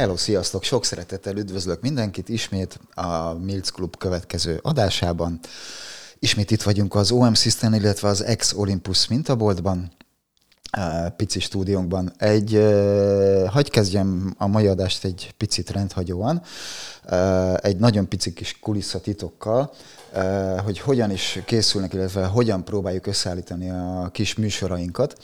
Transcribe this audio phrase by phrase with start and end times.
[0.00, 0.62] Hello, sziasztok!
[0.62, 5.40] Sok szeretettel üdvözlök mindenkit ismét a Mills Club következő adásában.
[6.18, 9.92] Ismét itt vagyunk az OM System, illetve az Ex Olympus mintaboltban,
[11.16, 12.12] pici stúdiónkban.
[12.18, 12.52] Egy,
[13.46, 16.42] hagy kezdjem a mai adást egy picit rendhagyóan,
[17.56, 19.72] egy nagyon pici kis kulisszatitokkal,
[20.64, 25.16] hogy hogyan is készülnek, illetve hogyan próbáljuk összeállítani a kis műsorainkat.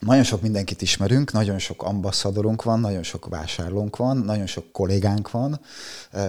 [0.00, 5.30] Nagyon sok mindenkit ismerünk, nagyon sok ambasszadorunk van, nagyon sok vásárlónk van, nagyon sok kollégánk
[5.30, 5.60] van,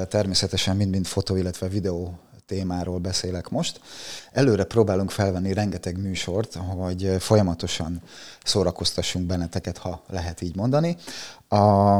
[0.08, 3.82] természetesen mind-mind fotó, illetve videó témáról beszélek most.
[4.32, 8.02] Előre próbálunk felvenni rengeteg műsort, hogy folyamatosan
[8.44, 10.98] szórakoztassunk benneteket, ha lehet így mondani.
[11.50, 11.98] A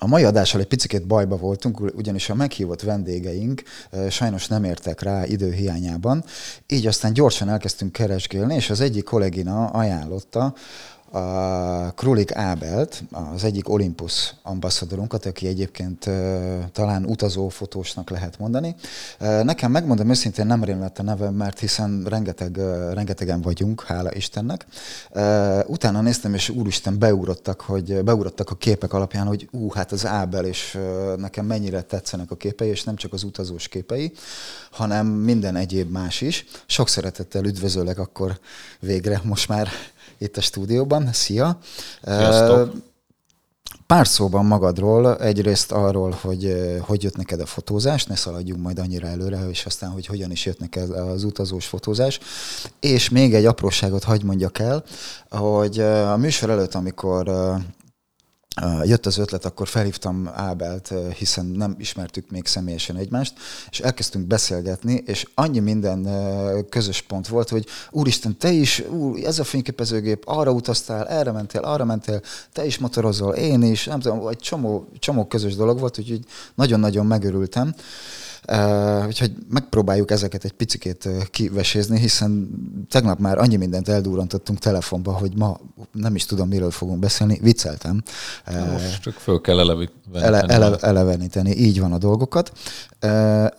[0.00, 3.62] a mai adással egy picit bajba voltunk, ugyanis a meghívott vendégeink
[4.10, 6.24] sajnos nem értek rá időhiányában,
[6.66, 10.54] így aztán gyorsan elkezdtünk keresgélni, és az egyik kollégina ajánlotta,
[11.10, 16.10] a Krulik Ábelt, az egyik Olympus ambasszadorunkat, aki egyébként
[16.72, 18.74] talán utazó fotósnak lehet mondani.
[19.18, 22.56] Nekem megmondom őszintén nem rém lett a nevem, mert hiszen rengeteg,
[22.92, 24.66] rengetegen vagyunk, hála Istennek.
[25.66, 30.44] Utána néztem, és úristen beugrottak, hogy beugrottak a képek alapján, hogy ú, hát az Ábel,
[30.44, 30.78] és
[31.16, 34.12] nekem mennyire tetszenek a képei, és nem csak az utazós képei,
[34.70, 36.44] hanem minden egyéb más is.
[36.66, 38.38] Sok szeretettel üdvözöllek akkor
[38.80, 39.68] végre most már
[40.18, 41.12] itt a stúdióban.
[41.12, 41.58] Szia!
[42.02, 42.72] Sziasztok!
[43.86, 49.06] Pár szóban magadról, egyrészt arról, hogy hogy jött neked a fotózás, ne szaladjunk majd annyira
[49.06, 52.18] előre, és aztán, hogy hogyan is jött neked az utazós fotózás.
[52.80, 54.84] És még egy apróságot hagy mondjak el,
[55.30, 57.30] hogy a műsor előtt, amikor
[58.84, 63.32] jött az ötlet, akkor felhívtam Ábelt, hiszen nem ismertük még személyesen egymást,
[63.70, 66.08] és elkezdtünk beszélgetni, és annyi minden
[66.68, 71.60] közös pont volt, hogy úristen, te is, úr, ez a fényképezőgép, arra utaztál, erre mentél,
[71.60, 72.20] arra mentél,
[72.52, 76.24] te is motorozol, én is, nem tudom, egy csomó, csomó közös dolog volt, úgyhogy
[76.54, 77.74] nagyon-nagyon megörültem.
[78.52, 82.48] Uh, úgyhogy megpróbáljuk ezeket egy picikét kivesézni, hiszen
[82.90, 85.60] tegnap már annyi mindent eldurrantottunk telefonba, hogy ma
[85.92, 87.38] nem is tudom, miről fogunk beszélni.
[87.42, 88.02] Vicceltem.
[88.70, 90.24] Most csak föl kell eleveníteni.
[90.24, 92.52] Ele, ele, eleveníteni, így van a dolgokat.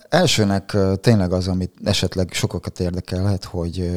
[0.10, 3.92] Elsőnek tényleg az, amit esetleg sokakat érdekelhet, hogy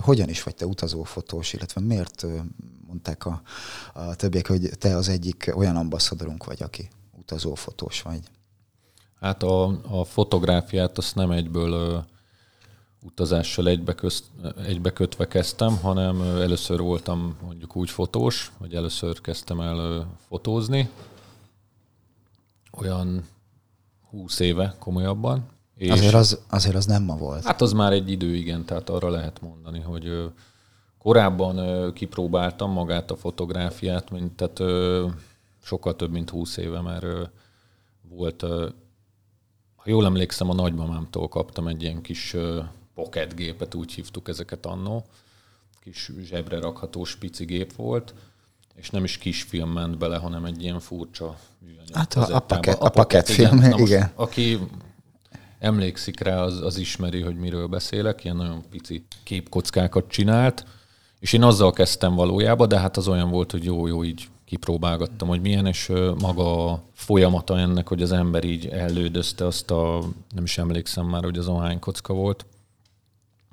[0.00, 2.26] hogyan is vagy te utazófotós, illetve miért
[2.86, 3.42] mondták a,
[3.92, 6.88] a többiek, hogy te az egyik olyan ambasszadorunk vagy, aki
[7.18, 8.20] utazófotós vagy.
[9.20, 12.04] Hát a, a fotográfiát azt nem egyből
[13.02, 14.24] utazással egybeközt,
[14.64, 20.90] egybekötve kezdtem, hanem először voltam mondjuk úgy fotós, hogy először kezdtem el fotózni,
[22.72, 23.24] olyan
[24.10, 25.48] húsz éve komolyabban.
[25.76, 27.44] És azért, az, azért az nem ma volt.
[27.44, 30.32] Hát az már egy idő, igen, tehát arra lehet mondani, hogy
[30.98, 34.60] korábban kipróbáltam magát a fotográfiát, mint, tehát
[35.62, 37.06] sokkal több, mint húsz éve, mert
[38.08, 38.44] volt
[39.82, 42.36] ha jól emlékszem, a nagymamámtól kaptam egy ilyen kis
[43.02, 45.04] pocket gépet, úgy hívtuk ezeket annó.
[45.82, 48.14] Kis zsebre rakható spici gép volt,
[48.74, 51.94] és nem is kis film ment bele, hanem egy ilyen furcsa műanyag.
[51.94, 53.70] Hát a, a, paket, a, paket film, igen.
[53.70, 54.10] Most, igen.
[54.14, 54.58] Aki
[55.58, 60.64] emlékszik rá, az, az ismeri, hogy miről beszélek, ilyen nagyon pici képkockákat csinált,
[61.20, 65.40] és én azzal kezdtem valójában, de hát az olyan volt, hogy jó-jó, így kipróbálgattam, hogy
[65.40, 70.02] milyen, és maga a folyamata ennek, hogy az ember így ellődözte azt a,
[70.34, 72.46] nem is emlékszem már, hogy az ahány kocka volt,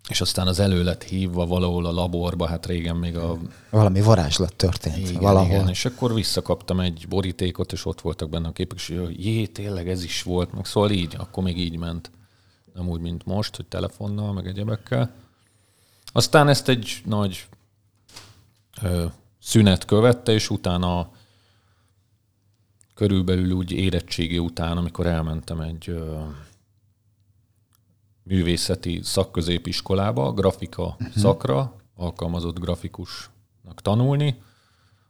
[0.09, 3.37] és aztán az elő lett hívva valahol a laborba, hát régen még a...
[3.69, 5.47] Valami varázslat történt igen, valahol.
[5.47, 9.89] Igen, és akkor visszakaptam egy borítékot, és ott voltak benne a képek, és jé, tényleg
[9.89, 12.11] ez is volt, meg szóval így, akkor még így ment.
[12.73, 15.11] Nem úgy, mint most, hogy telefonnal, meg egyebekkel.
[16.05, 17.47] Aztán ezt egy nagy
[18.81, 19.05] ö,
[19.41, 21.11] szünet követte, és utána
[22.93, 26.23] körülbelül úgy érettségi után, amikor elmentem egy ö,
[28.27, 31.15] művészeti szakközépiskolába, grafika uh-huh.
[31.15, 34.41] szakra, alkalmazott grafikusnak tanulni,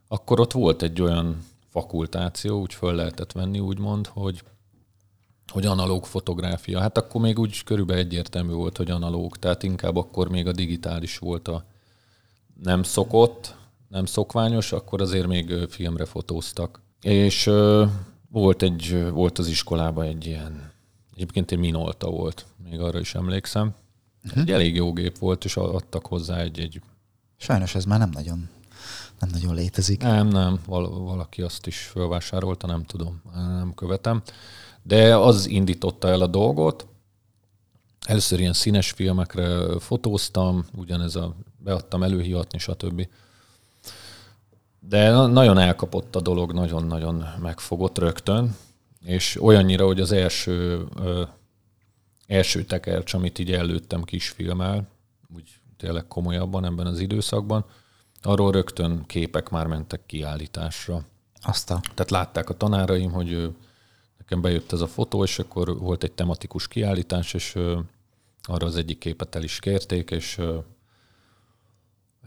[0.07, 4.43] akkor ott volt egy olyan fakultáció, úgy föl lehetett venni, úgymond, hogy
[5.51, 6.79] hogy analóg fotográfia.
[6.79, 11.17] Hát akkor még úgy körülbelül egyértelmű volt, hogy analóg, tehát inkább akkor még a digitális
[11.17, 11.63] volt a
[12.63, 13.55] nem szokott,
[13.87, 16.81] nem szokványos, akkor azért még filmre fotóztak.
[17.01, 17.51] És
[18.29, 20.71] volt, egy, volt az iskolában egy ilyen,
[21.17, 23.75] egyébként egy Minolta volt, még arra is emlékszem.
[24.25, 24.41] Uh-huh.
[24.41, 26.81] Egy elég jó gép volt, és adtak hozzá egy, egy...
[27.37, 28.49] Sajnos ez már nem nagyon,
[29.19, 30.01] nem nagyon létezik.
[30.01, 34.21] Nem, nem, val- valaki azt is felvásárolta, nem tudom, nem követem.
[34.83, 36.87] De az indította el a dolgot.
[38.05, 43.07] Először ilyen színes filmekre fotóztam, ugyanez a, beadtam előhivatni, stb
[44.79, 48.55] De nagyon elkapott a dolog, nagyon-nagyon megfogott rögtön,
[49.07, 51.24] és olyannyira, hogy az első, ö,
[52.27, 54.88] első tekercs, amit így előttem kisfilmel,
[55.36, 57.65] úgy tényleg komolyabban ebben az időszakban,
[58.21, 61.06] arról rögtön képek már mentek kiállításra.
[61.42, 61.80] Azt a...
[61.80, 63.56] Tehát látták a tanáraim, hogy
[64.18, 67.56] nekem bejött ez a fotó, és akkor volt egy tematikus kiállítás, és
[68.44, 70.42] arra az egyik képet el is kérték, és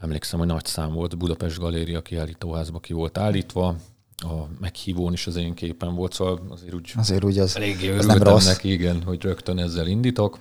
[0.01, 3.75] emlékszem, hogy nagy szám volt, Budapest Galéria kiállítóházba ki volt állítva,
[4.23, 8.05] a meghívón is az én képen volt, szóval azért úgy, azért úgy az, eléggé az
[8.05, 8.45] nem rossz.
[8.45, 10.39] neki, igen, hogy rögtön ezzel indítok.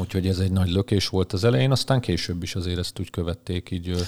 [0.00, 3.70] Úgyhogy ez egy nagy lökés volt az elején, aztán később is azért ezt úgy követték,
[3.70, 4.06] így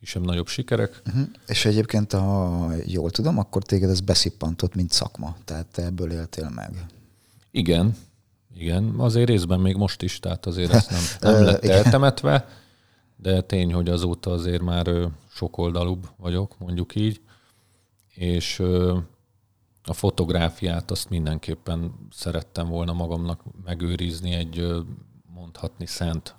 [0.00, 1.02] kisebb-nagyobb sikerek.
[1.06, 1.26] Uh-huh.
[1.46, 6.50] És egyébként, ha jól tudom, akkor téged ez beszippantott, mint szakma, tehát te ebből éltél
[6.54, 6.86] meg.
[7.50, 7.96] Igen,
[8.56, 11.02] igen, azért részben még most is, tehát azért ezt nem,
[11.32, 12.48] nem lett eltemetve,
[13.16, 14.90] de tény, hogy azóta azért már
[15.34, 17.20] sokoldalúbb vagyok, mondjuk így,
[18.14, 18.58] és
[19.84, 24.84] a fotográfiát azt mindenképpen szerettem volna magamnak megőrizni egy
[25.34, 26.34] mondhatni szent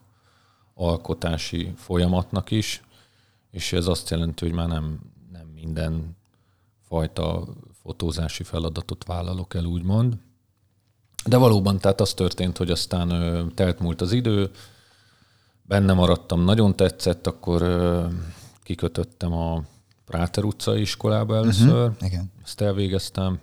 [0.74, 2.84] alkotási folyamatnak is,
[3.52, 5.00] és ez azt jelenti, hogy már nem,
[5.32, 6.18] nem minden
[6.88, 7.48] fajta
[7.82, 10.18] fotózási feladatot vállalok el, úgymond.
[11.26, 14.52] De valóban, tehát az történt, hogy aztán ö, telt múlt az idő,
[15.62, 18.08] benne maradtam, nagyon tetszett, akkor ö,
[18.64, 19.64] kikötöttem a
[20.06, 22.32] Práter utcai iskolába először, uh-huh, igen.
[22.44, 23.40] ezt elvégeztem,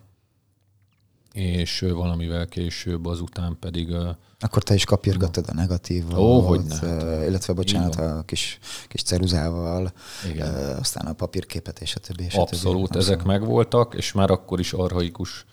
[1.33, 3.95] és valamivel később azután pedig...
[4.41, 7.27] Akkor te is kapirgattad a negatívat, Ó, hogy ne.
[7.27, 9.93] illetve bocsánat, a kis, kis ceruzával,
[10.31, 10.55] Igen.
[10.79, 12.25] aztán a papírképet és a többi.
[12.25, 13.05] És Abszolút, többi.
[13.05, 15.45] ezek megvoltak, és már akkor is arhaikus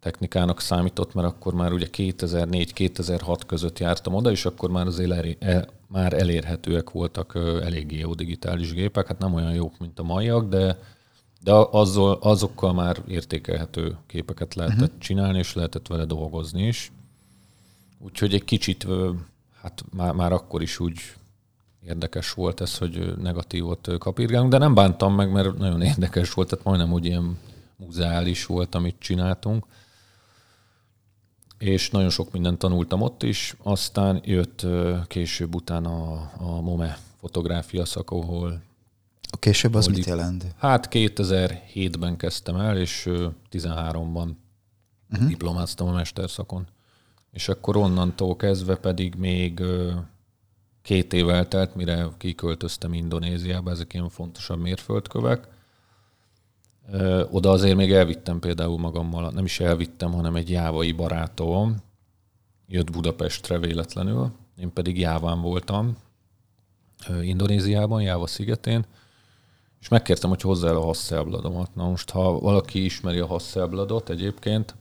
[0.00, 5.36] technikának számított, mert akkor már ugye 2004-2006 között jártam oda, és akkor már azért elé,
[5.40, 10.48] el, már elérhetőek voltak eléggé jó digitális gépek, hát nem olyan jók, mint a maiak,
[10.48, 10.78] de
[11.40, 14.98] de azzal, azokkal már értékelhető képeket lehetett uh-huh.
[14.98, 16.92] csinálni, és lehetett vele dolgozni is.
[17.98, 18.86] Úgyhogy egy kicsit,
[19.62, 21.00] hát már, már akkor is úgy
[21.86, 26.64] érdekes volt ez, hogy negatívot kapírgálunk, de nem bántam meg, mert nagyon érdekes volt, tehát
[26.64, 27.38] majdnem úgy ilyen
[27.76, 29.64] muzeális volt, amit csináltunk.
[31.58, 34.66] És nagyon sok mindent tanultam ott is, aztán jött
[35.06, 38.60] később utána a, a MOME fotográfia szak, ahol
[39.30, 40.44] a később az mit jelent?
[40.56, 43.08] Hát 2007-ben kezdtem el, és
[43.50, 44.34] 13-ban uh-huh.
[45.08, 45.26] Mhm.
[45.26, 46.66] diplomáztam a mesterszakon.
[47.32, 49.62] És akkor onnantól kezdve pedig még
[50.82, 55.48] két év eltelt, mire kiköltöztem Indonéziába, ezek ilyen fontosabb mérföldkövek.
[57.30, 61.76] Oda azért még elvittem például magammal, nem is elvittem, hanem egy jávai barátom
[62.66, 65.96] jött Budapestre véletlenül, én pedig Jáván voltam,
[67.22, 68.84] Indonéziában, Jáva szigetén,
[69.80, 71.74] és megkértem, hogy hozzá el a Hasselbladomat.
[71.74, 74.74] Na most, ha valaki ismeri a Hasselbladot egyébként,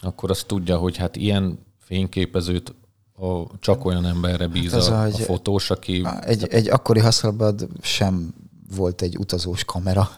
[0.00, 2.74] akkor azt tudja, hogy hát ilyen fényképezőt
[3.20, 6.06] a, csak olyan emberre bíz hát a, a, a fotós, aki...
[6.20, 8.34] Egy, egy akkori Hasselblad sem
[8.76, 10.08] volt egy utazós kamera,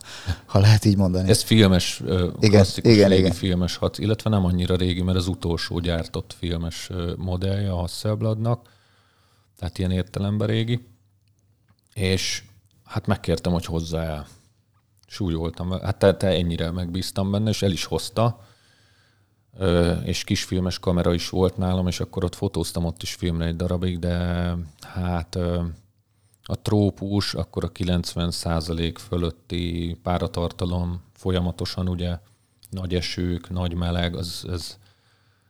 [0.46, 1.28] ha lehet így mondani.
[1.28, 3.32] Ez filmes, igen, klasszikus igen, régi igen.
[3.32, 8.68] filmes hat, illetve nem annyira régi, mert az utolsó gyártott filmes modellje a Hasselbladnak,
[9.58, 10.88] tehát ilyen értelemben régi.
[11.94, 12.42] És
[12.84, 14.26] hát megkértem, hogy hozzá el.
[15.06, 15.70] Súlyoltam.
[15.70, 18.44] Hát te, te ennyire megbíztam benne, és el is hozta.
[20.04, 23.98] És kisfilmes kamera is volt nálam, és akkor ott fotóztam ott is filmre egy darabig,
[23.98, 25.38] de hát
[26.42, 32.18] a trópus, akkor a 90% fölötti páratartalom folyamatosan ugye
[32.70, 34.78] nagy esők, nagy meleg, az, ez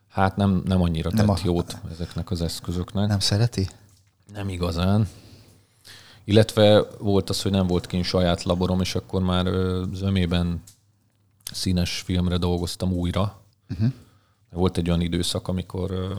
[0.09, 3.09] hát nem, nem annyira nem tett a, jót ezeknek az eszközöknek.
[3.09, 3.69] Nem szereti?
[4.33, 5.09] Nem igazán.
[6.25, 9.47] Illetve volt az, hogy nem volt kint saját laborom, és akkor már
[9.93, 10.63] zömében
[11.53, 13.43] színes filmre dolgoztam újra.
[13.71, 13.93] Uh-huh.
[14.51, 16.19] Volt egy olyan időszak, amikor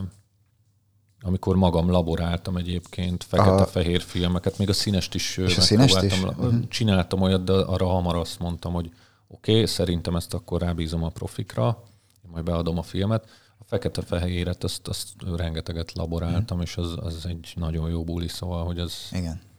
[1.21, 6.23] amikor magam laboráltam egyébként fekete-fehér filmeket, még a színest is és a színest is?
[6.23, 6.67] Uh-huh.
[6.67, 8.91] Csináltam olyat, de arra hamar azt mondtam, hogy
[9.27, 11.83] oké, okay, szerintem ezt akkor rábízom a profikra,
[12.31, 13.25] majd beadom a filmet.
[13.57, 16.61] A fekete-fehéret, azt, azt rengeteget laboráltam, uh-huh.
[16.61, 18.93] és az, az egy nagyon jó buli, szóval, hogy az...
[19.11, 19.49] Igen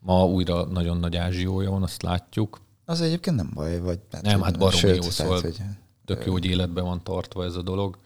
[0.00, 2.60] Ma újra nagyon nagy ázsiója van, azt látjuk.
[2.84, 3.98] Az egyébként nem baj, vagy...
[4.12, 5.56] Hát, nem, hát baromi jó, szóval hogy,
[6.04, 7.98] tök jó, hogy életben van tartva ez a dolog.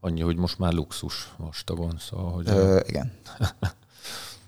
[0.00, 2.32] Annyi, hogy most már luxus vastagon, szóval...
[2.32, 2.82] Hogy Ö, a...
[2.86, 3.12] Igen.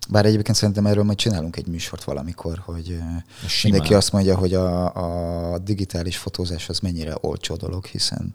[0.09, 3.17] Bár egyébként szerintem erről majd csinálunk egy műsort valamikor, hogy Simán.
[3.63, 8.35] mindenki azt mondja, hogy a, a digitális fotózás az mennyire olcsó dolog, hiszen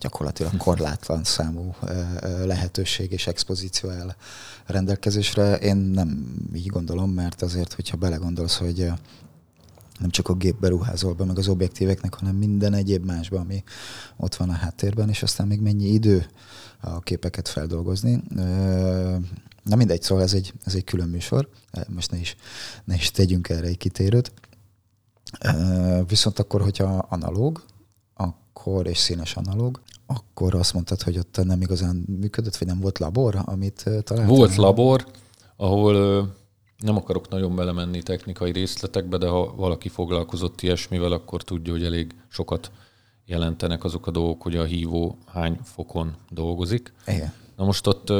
[0.00, 1.74] gyakorlatilag korlátlan számú
[2.44, 4.14] lehetőség és expozíció áll
[4.66, 5.56] rendelkezésre.
[5.56, 8.92] Én nem így gondolom, mert azért, hogyha belegondolsz, hogy
[10.00, 13.62] nem csak a gépbe ruházol be, meg az objektíveknek, hanem minden egyéb másban, ami
[14.16, 16.26] ott van a háttérben, és aztán még mennyi idő
[16.80, 18.22] a képeket feldolgozni.
[19.62, 21.48] Na mindegy, szóval ez egy, ez egy külön műsor,
[21.88, 22.36] most ne is,
[22.84, 24.32] ne is tegyünk erre egy kitérőt.
[26.06, 27.64] Viszont akkor, hogyha analóg,
[28.14, 32.98] akkor, és színes analóg, akkor azt mondtad, hogy ott nem igazán működött, vagy nem volt
[32.98, 34.26] labor, amit találtál?
[34.26, 35.06] Volt labor,
[35.56, 36.34] ahol
[36.84, 42.14] nem akarok nagyon belemenni technikai részletekbe, de ha valaki foglalkozott ilyesmivel, akkor tudja, hogy elég
[42.28, 42.70] sokat
[43.26, 46.92] jelentenek azok a dolgok, hogy a hívó hány fokon dolgozik.
[47.06, 47.32] Igen.
[47.56, 48.12] Na most ott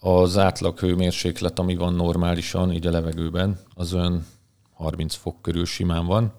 [0.00, 4.26] az átlag hőmérséklet, ami van normálisan, így a levegőben, az olyan
[4.72, 6.32] 30 fok körül simán van,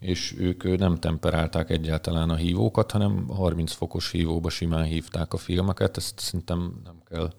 [0.00, 5.96] és ők nem temperálták egyáltalán a hívókat, hanem 30 fokos hívóba simán hívták a filmeket,
[5.96, 7.32] ezt szerintem nem kell.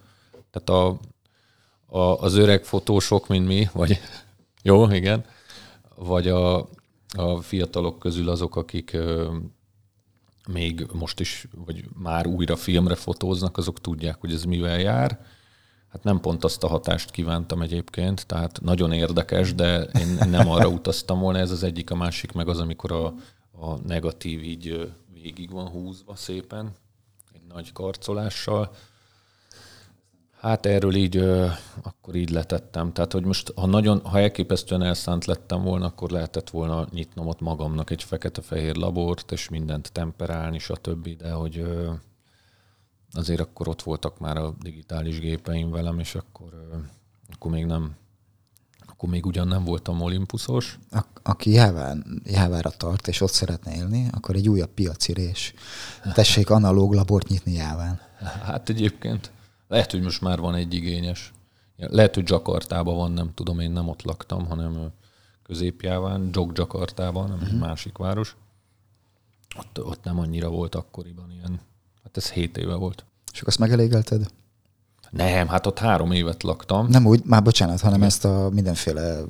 [0.52, 1.00] Tehát a,
[1.92, 4.00] a, az öreg fotósok, mint mi, vagy
[4.64, 5.26] jó, igen,
[5.96, 6.58] vagy a,
[7.18, 9.36] a fiatalok közül azok, akik ö,
[10.48, 15.26] még most is, vagy már újra filmre fotóznak, azok tudják, hogy ez mivel jár.
[15.90, 20.68] Hát nem pont azt a hatást kívántam egyébként, tehát nagyon érdekes, de én nem arra
[20.80, 23.06] utaztam volna, ez az egyik, a másik meg az, amikor a,
[23.52, 26.76] a negatív így végig van húzva szépen,
[27.34, 28.72] egy nagy karcolással,
[30.42, 31.48] Hát erről így, ö,
[31.82, 32.94] akkor így letettem.
[32.94, 37.40] Tehát, hogy most, ha nagyon, ha elképesztően elszánt lettem volna, akkor lehetett volna nyitnom ott
[37.40, 41.18] magamnak egy fekete-fehér labort, és mindent temperálni, stb.
[41.18, 41.92] De hogy ö,
[43.12, 46.78] azért akkor ott voltak már a digitális gépeim velem, és akkor, ö,
[47.34, 47.96] akkor még nem,
[48.88, 50.80] akkor még ugyan nem voltam olimpuszos.
[50.92, 55.54] A, aki Jáván, Jávára tart, és ott szeretne élni, akkor egy újabb piacirés.
[56.14, 58.00] Tessék analóg labort nyitni Jáván.
[58.44, 59.32] Hát egyébként
[59.72, 61.34] lehet, hogy most már van egy igényes.
[61.78, 64.92] Lehet, hogy Jakartában van, nem tudom, én nem ott laktam, hanem
[65.44, 67.50] középjáván, Jog Jakartában, nem uh-huh.
[67.50, 67.66] egy mhm.
[67.66, 68.36] másik város.
[69.58, 71.60] Ott, ott nem annyira volt akkoriban ilyen.
[72.04, 73.06] Hát ez hét éve volt.
[73.34, 74.26] És azt megelégelted?
[75.10, 76.88] Nem, hát ott három évet laktam.
[76.88, 78.08] Nem úgy, már bocsánat, hanem igen.
[78.08, 79.22] ezt a mindenféle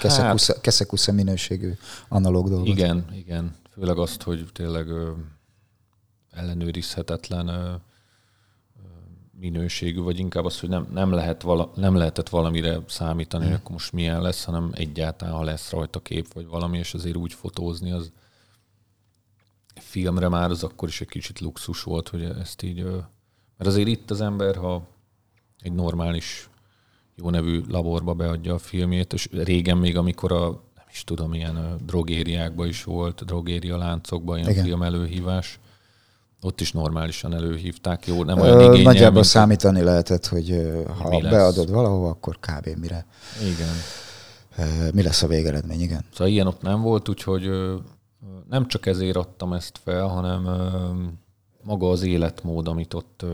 [0.00, 1.72] keszekusza, hát, keszekusza minőségű
[2.08, 2.66] analóg dolgot.
[2.66, 3.56] Igen, igen.
[3.72, 5.10] Főleg azt, hogy tényleg ö,
[6.30, 7.74] ellenőrizhetetlen ö,
[9.38, 13.46] minőségű, vagy inkább az, hogy nem, nem, lehet vala, nem lehetett valamire számítani, mm.
[13.46, 17.16] hogy akkor most milyen lesz, hanem egyáltalán, ha lesz rajta kép, vagy valami, és azért
[17.16, 18.12] úgy fotózni, az
[19.74, 22.82] filmre már az akkor is egy kicsit luxus volt, hogy ezt így...
[23.56, 24.86] Mert azért itt az ember, ha
[25.60, 26.48] egy normális
[27.16, 31.80] jó nevű laborba beadja a filmjét, és régen még, amikor a nem is tudom, ilyen
[31.86, 34.64] drogériákban is volt, drogéria láncokban ilyen Igen.
[34.64, 35.58] film előhívás,
[36.44, 39.84] ott is normálisan előhívták, jó, nem olyan igényel, Nagyjából számítani a...
[39.84, 42.68] lehetett, hogy ha beadod valahova, akkor kb.
[42.80, 43.06] mire.
[43.42, 43.74] Igen.
[44.92, 46.04] Mi lesz a végeredmény, igen.
[46.12, 47.50] Szóval ilyen ott nem volt, úgyhogy
[48.48, 50.48] nem csak ezért adtam ezt fel, hanem
[51.62, 53.24] maga az életmód, amit ott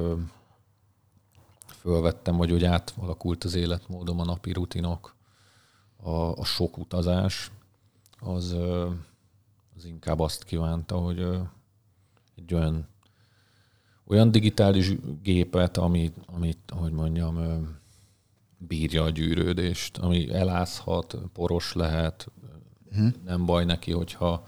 [1.80, 5.14] fölvettem, vagy hogy átalakult az életmódom, a napi rutinok,
[6.02, 7.50] a, a sok utazás,
[8.20, 8.56] az,
[9.76, 11.26] az inkább azt kívánta, hogy
[12.36, 12.88] egy olyan
[14.10, 17.68] olyan digitális gépet, amit, amit hogy mondjam,
[18.58, 22.26] bírja a gyűrődést, ami elázhat, poros lehet,
[22.90, 23.12] uh-huh.
[23.24, 24.46] nem baj neki, hogyha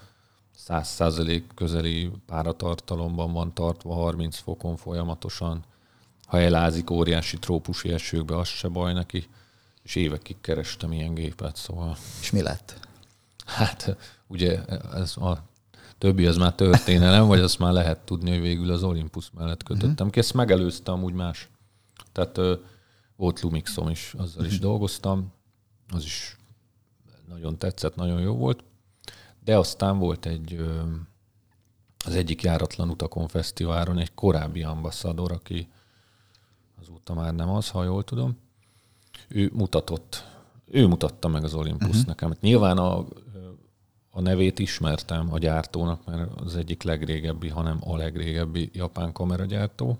[0.67, 5.63] 100% közeli páratartalomban van tartva 30 fokon folyamatosan.
[6.25, 9.27] Ha elázik óriási trópusi esőkbe, az se baj neki.
[9.83, 11.97] És évekig kerestem ilyen gépet, szóval...
[12.21, 12.87] És mi lett?
[13.45, 15.43] Hát ugye ez a
[16.03, 19.91] többi az már történelem, vagy azt már lehet tudni, hogy végül az Olympus mellett kötöttem
[19.91, 20.09] uh-huh.
[20.09, 20.19] ki.
[20.19, 21.49] Ezt megelőztem úgy más.
[22.11, 22.55] Tehát ö,
[23.15, 24.61] volt Lumixom is, azzal is mhm.
[24.61, 25.31] dolgoztam.
[25.93, 26.37] Az is
[27.27, 28.63] nagyon tetszett, nagyon jó volt.
[29.43, 30.81] De aztán volt egy ö,
[32.05, 35.67] az egyik járatlan utakon fesztiválon egy korábbi ambasszador, aki
[36.81, 38.37] azóta már nem az, ha jól tudom.
[39.27, 40.23] Ő mutatott,
[40.65, 42.05] ő mutatta meg az Olympus uh-huh.
[42.05, 42.33] nekem.
[42.39, 43.05] Nyilván a
[44.15, 49.97] a nevét ismertem a gyártónak, mert az egyik legrégebbi, hanem a legrégebbi japán kameragyártó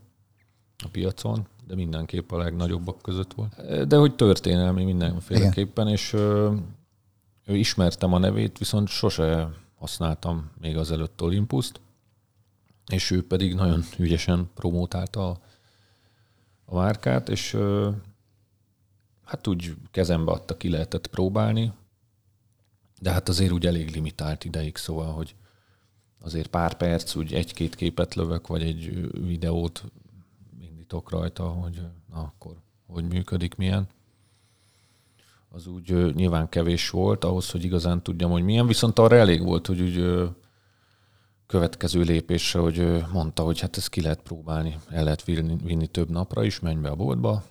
[0.83, 3.87] a piacon, de mindenképp a legnagyobbak között volt.
[3.87, 5.97] De hogy történelmi mindenféleképpen, Igen.
[5.97, 6.53] és ö,
[7.45, 11.79] ő ismertem a nevét, viszont sose használtam még az előtt Olympuszt,
[12.91, 15.39] és ő pedig nagyon ügyesen promótálta a,
[16.65, 17.89] a márkát, és ö,
[19.23, 21.71] hát úgy kezembe adta, ki lehetett próbálni,
[23.03, 25.35] de hát azért úgy elég limitált ideig, szóval, hogy
[26.21, 29.83] azért pár perc, úgy egy-két képet lövök, vagy egy videót
[30.61, 32.55] indítok rajta, hogy na akkor
[32.87, 33.87] hogy működik, milyen.
[35.49, 39.67] az úgy nyilván kevés volt ahhoz, hogy igazán tudjam, hogy milyen, viszont arra elég volt,
[39.67, 40.29] hogy úgy
[41.47, 46.09] következő lépésre, hogy mondta, hogy hát ezt ki lehet próbálni, el lehet vinni, vinni több
[46.09, 47.43] napra is, menj be a boltba,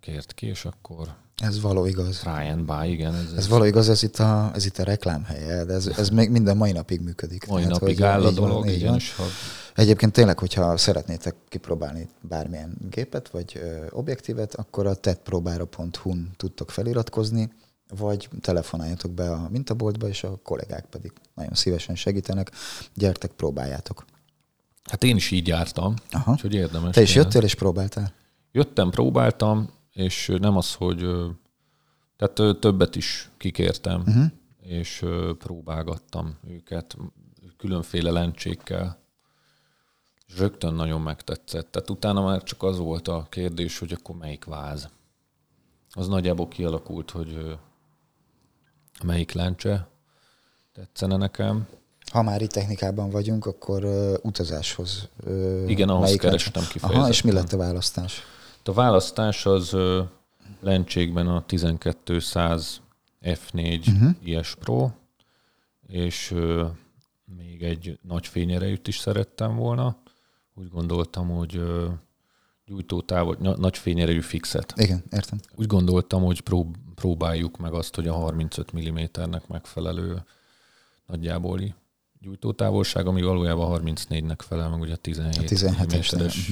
[0.00, 2.18] kért ki, és akkor Ez való igaz.
[2.18, 3.14] try and buy, igen.
[3.14, 6.30] Ez, Ez való igaz, ez itt a, ez itt a reklámhelye, de ez, ez még
[6.30, 7.46] minden mai napig működik.
[7.46, 9.26] mai Tehát, napig áll a dolog, így igen, van.
[9.74, 17.50] Egyébként tényleg, hogyha szeretnétek kipróbálni bármilyen gépet vagy ö, objektívet, akkor a tetpróbára.hu-n tudtok feliratkozni,
[17.96, 22.50] vagy telefonáljatok be a mintaboltba, és a kollégák pedig nagyon szívesen segítenek.
[22.94, 24.04] Gyertek, próbáljátok.
[24.90, 26.30] Hát én is így jártam, Aha.
[26.30, 26.94] úgyhogy érdemes.
[26.94, 28.12] Te is jöttél és próbáltál?
[28.52, 30.98] Jöttem, próbáltam, és nem az, hogy
[32.16, 34.24] tehát többet is kikértem, uh-huh.
[34.60, 35.04] és
[35.38, 36.96] próbálgattam őket
[37.56, 38.98] különféle lencsékkel,
[40.26, 41.70] és rögtön nagyon megtetszett.
[41.70, 44.88] Tehát utána már csak az volt a kérdés, hogy akkor melyik váz.
[45.90, 47.58] Az nagyjából kialakult, hogy
[49.04, 49.88] melyik lencse
[50.72, 51.68] tetszene nekem.
[52.12, 55.08] Ha már itt technikában vagyunk, akkor uh, utazáshoz.
[55.24, 56.62] Uh, Igen, ahhoz kerestem?
[56.62, 57.34] Aha, és mi kifejezetten.
[57.34, 58.22] lett a választás?
[58.64, 60.02] A választás az ö,
[60.60, 62.80] lencsékben a 1200
[63.22, 64.10] F4 uh-huh.
[64.22, 64.90] IS Pro,
[65.86, 66.34] és
[67.24, 69.96] még egy nagy fényerejűt is szerettem volna.
[70.54, 71.60] Úgy gondoltam, hogy
[73.38, 74.72] ny- nagy fényerejű fixet.
[74.76, 75.38] Igen, értem.
[75.56, 80.24] Úgy gondoltam, hogy prób- próbáljuk meg azt, hogy a 35 mm-nek megfelelő
[81.06, 81.74] nagyjáboli
[82.20, 86.50] gyújtótávolság, ami valójában 34-nek felel meg, ugye a 17, A 17-esnél, mm-es.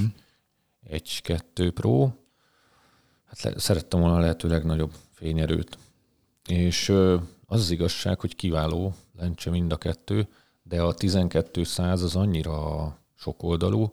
[0.89, 2.11] 1-2 Pro.
[3.27, 5.79] Hát le, szerettem volna a lehető legnagyobb fényerőt.
[6.47, 6.89] És
[7.47, 10.29] az az igazság, hogy kiváló lencse mind a kettő,
[10.63, 13.93] de a 1200 az annyira sokoldalú,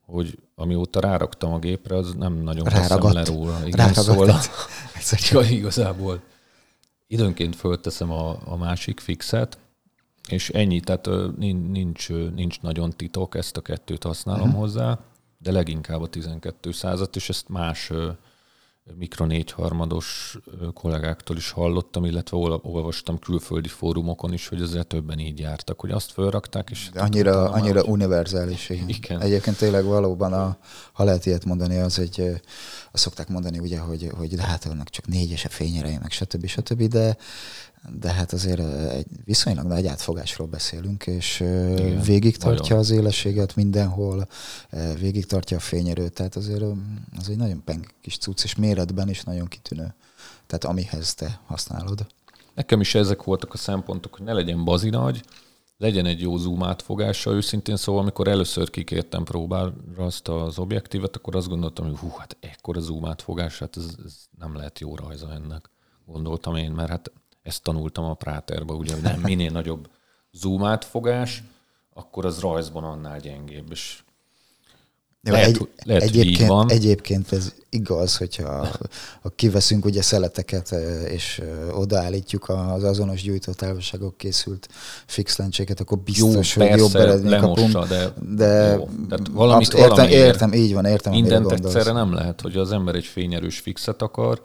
[0.00, 3.14] hogy amióta ráraktam a gépre, az nem nagyon Ráragadt.
[3.14, 3.58] le róla.
[3.66, 4.54] Igen, Ráragadt szóval csak.
[5.30, 6.22] Ja, igazából
[7.06, 9.58] időnként fölteszem a, a másik fixet,
[10.28, 14.60] és ennyi, tehát nincs, nincs nagyon titok, ezt a kettőt használom uh-huh.
[14.60, 14.98] hozzá,
[15.42, 17.90] de leginkább a 12 százat, és ezt más
[18.98, 24.84] mikro négy harmados ö, kollégáktól is hallottam, illetve ol- olvastam külföldi fórumokon is, hogy ezzel
[24.84, 28.68] többen így jártak, hogy azt fölrakták, és De annyira, már annyira úgy- univerzális.
[28.68, 28.88] Igen.
[28.88, 29.20] Igen.
[29.20, 30.56] Egyébként tényleg valóban, a,
[30.92, 32.20] ha lehet ilyet mondani, az egy,
[32.92, 36.46] azt szokták mondani ugye, hogy, hogy de hát annak csak négyes a fényereje, meg stb.
[36.46, 36.82] stb.
[36.82, 37.16] De,
[37.90, 42.78] de hát azért egy viszonylag nagy átfogásról beszélünk, és Igen, végig tartja nagyon.
[42.78, 44.28] az élességet mindenhol,
[44.98, 46.62] végig tartja a fényerőt, tehát azért
[47.18, 49.94] az egy nagyon peng kis cucc, és méretben is nagyon kitűnő.
[50.46, 52.06] Tehát amihez te használod.
[52.54, 55.22] Nekem is ezek voltak a szempontok, hogy ne legyen bazi nagy,
[55.78, 57.30] legyen egy jó zoom átfogása.
[57.30, 62.36] Őszintén szóval, amikor először kikértem próbára azt az objektívet, akkor azt gondoltam, hogy hú, hát
[62.40, 65.70] ekkora zoom átfogás, hát ez, ez nem lehet jó rajza ennek.
[66.06, 69.88] Gondoltam én, mert hát ezt tanultam a Práterba, ugye, nem minél nagyobb
[70.32, 71.42] zoom átfogás,
[71.94, 73.70] akkor az rajzban annál gyengébb.
[73.70, 74.02] És
[75.24, 76.70] Jó, Lehet, egy, lehet, hogy így egyébként, van.
[76.70, 78.68] egyébként ez igaz, hogyha
[79.22, 80.70] ha kiveszünk ugye szeleteket,
[81.08, 84.68] és odaállítjuk az azonos gyújtótávolságok készült
[85.06, 87.88] fix lencséket, akkor biztos, hogy jobb eredményt lemossa, kapunk.
[87.88, 88.88] de, De jó.
[89.08, 92.94] Tehát valamit absz- értem, értem, így van, értem, Mindent egyszerre nem lehet, hogy az ember
[92.94, 94.42] egy fényerős fixet akar,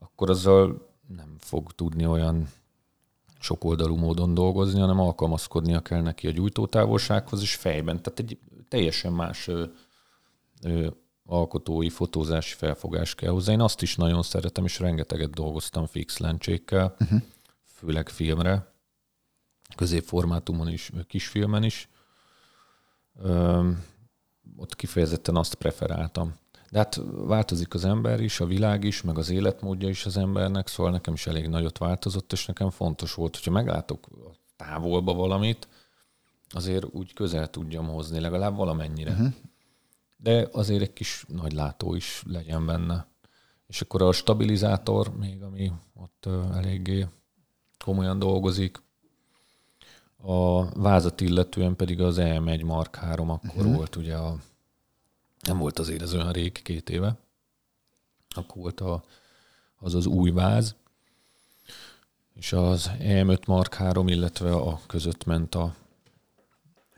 [0.00, 2.48] akkor azzal nem fog tudni olyan
[3.38, 8.02] sokoldalú módon dolgozni, hanem alkalmazkodnia kell neki a gyújtótávolsághoz és fejben.
[8.02, 8.38] Tehát egy
[8.68, 9.64] teljesen más ö,
[10.62, 10.88] ö,
[11.26, 13.52] alkotói, fotózási felfogás kell hozzá.
[13.52, 17.22] Én azt is nagyon szeretem, és rengeteget dolgoztam fix lencsékkel, uh-huh.
[17.64, 18.72] főleg filmre,
[19.76, 21.88] középformátumon is, kisfilmen is.
[23.22, 23.84] Öm,
[24.56, 26.34] ott kifejezetten azt preferáltam.
[26.76, 30.68] De hát változik az ember is, a világ is, meg az életmódja is az embernek,
[30.68, 34.08] szóval nekem is elég nagyot változott, és nekem fontos volt, hogyha meglátok
[34.56, 35.68] távolba valamit,
[36.48, 39.10] azért úgy közel tudjam hozni, legalább valamennyire.
[39.10, 39.32] Uh-huh.
[40.16, 43.06] De azért egy kis nagy látó is legyen benne.
[43.66, 47.06] És akkor a stabilizátor még, ami ott eléggé
[47.84, 48.82] komolyan dolgozik,
[50.16, 53.74] a vázat illetően pedig az EM1 Mark 3 akkor uh-huh.
[53.74, 54.36] volt ugye a
[55.46, 57.16] nem volt azért ez olyan rég, két éve.
[58.28, 59.04] Akkor volt a,
[59.78, 60.76] az az új váz,
[62.34, 65.74] és az EM5 Mark 3, illetve a között ment a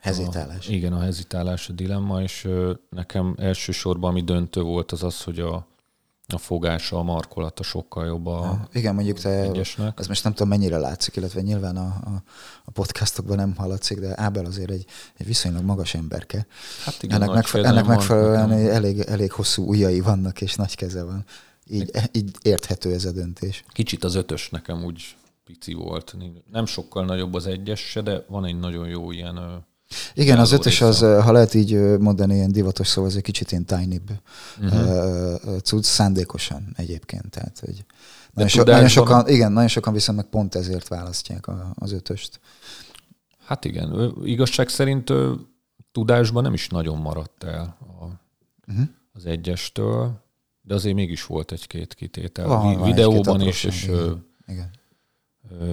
[0.00, 0.68] Hezitálás.
[0.68, 5.22] A, igen, a hezitálás, a dilemma, és ö, nekem elsősorban ami döntő volt az az,
[5.22, 5.66] hogy a,
[6.34, 9.98] a fogása, a markolata sokkal jobb a Igen, mondjuk te, egyesnek.
[9.98, 12.22] ez most nem tudom mennyire látszik, illetve nyilván a, a,
[12.64, 14.84] a podcastokban nem hallatszik, de Ábel azért egy,
[15.16, 16.46] egy viszonylag magas emberke.
[16.84, 18.74] Hát igen, ennek, megfe- ennek van, megfelelően nekem.
[18.74, 21.24] elég, elég hosszú ujjai vannak, és nagy keze van.
[21.66, 23.64] így, így érthető ez a döntés.
[23.72, 26.16] Kicsit az ötös nekem úgy pici volt.
[26.52, 29.66] Nem sokkal nagyobb az egyes se, de van egy nagyon jó ilyen
[30.14, 33.64] igen, az ötös az, ha lehet így mondani, ilyen divatos szó, az egy kicsit ilyen
[33.64, 34.10] tinybb
[34.60, 35.58] uh-huh.
[35.60, 37.30] cucc, szándékosan egyébként.
[37.30, 37.84] Tehát, hogy
[38.32, 42.40] nagyon, so, nagyon, sokan, igen, nagyon sokan viszont meg pont ezért választják a, az ötöst.
[43.44, 45.12] Hát igen, igazság szerint
[45.92, 48.04] tudásban nem is nagyon maradt el a,
[48.70, 48.86] uh-huh.
[49.12, 50.26] az egyestől,
[50.62, 52.46] de azért mégis volt egy-két kitétel.
[52.46, 53.90] Van, videóban is, és
[54.46, 54.70] igen.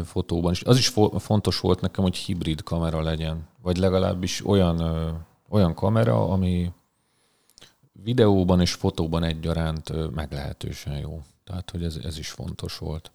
[0.03, 0.61] Fotóban is.
[0.61, 4.81] Az is fontos volt nekem, hogy hibrid kamera legyen, vagy legalábbis olyan,
[5.49, 6.71] olyan kamera, ami
[8.03, 11.21] videóban és fotóban egyaránt meglehetősen jó.
[11.43, 13.11] Tehát, hogy ez, ez is fontos volt.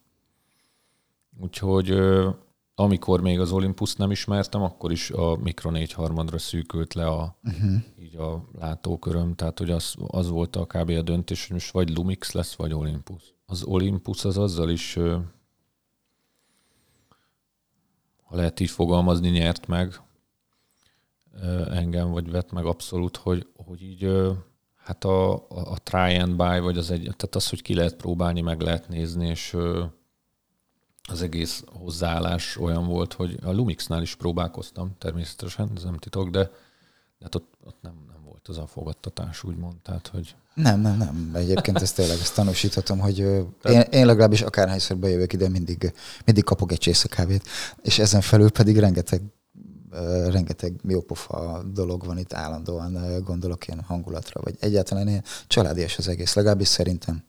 [1.41, 1.95] Úgyhogy
[2.81, 7.37] amikor még az Olympus nem ismertem, akkor is a Mikro 4 harmadra szűkült le a,
[7.45, 7.83] uh-huh.
[7.99, 10.91] így a látóköröm, tehát hogy az, az volt a kb.
[10.91, 13.35] a döntés, hogy most vagy Lumix lesz, vagy Olympus.
[13.47, 14.99] Az Olympus az azzal is,
[18.31, 20.01] ha lehet így fogalmazni, nyert meg
[21.71, 24.11] engem, vagy vett meg abszolút, hogy, hogy így
[24.77, 27.97] hát a, a, a try and buy, vagy az egy, tehát az, hogy ki lehet
[27.97, 29.57] próbálni, meg lehet nézni, és
[31.09, 36.51] az egész hozzáállás olyan volt, hogy a Lumixnál is próbálkoztam természetesen, ez nem titok, de,
[37.21, 40.35] hát ott, ott nem, nem volt az a fogadtatás, úgymond, tehát, hogy...
[40.63, 41.31] Nem, nem, nem.
[41.35, 43.19] Egyébként ezt tényleg ezt tanúsíthatom, hogy
[43.65, 45.93] én, én legalábbis akárhányszor bejövök ide, mindig,
[46.25, 47.49] mindig kapok egy csészakávét,
[47.83, 49.21] és ezen felül pedig rengeteg
[50.29, 56.35] rengeteg jópofa dolog van itt állandóan, gondolok ilyen hangulatra, vagy egyáltalán ilyen családias az egész,
[56.35, 57.25] legalábbis szerintem.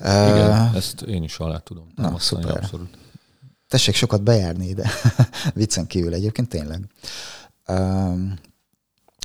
[0.00, 1.86] Igen, uh, ezt én is alá tudom.
[1.94, 2.56] Na, szuper.
[2.56, 2.98] Abszolút.
[3.68, 4.90] Tessék sokat bejárni ide.
[5.54, 6.84] Viccen kívül egyébként tényleg.
[7.68, 8.18] Uh,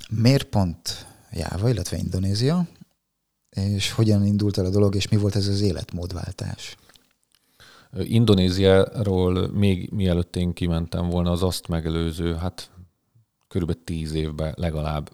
[0.09, 2.67] miért pont Jáva, illetve Indonézia,
[3.50, 6.76] és hogyan indult el a dolog, és mi volt ez az életmódváltás?
[7.98, 12.72] Indonéziáról még mielőtt én kimentem volna, az azt megelőző, hát
[13.48, 15.12] körülbelül tíz évben legalább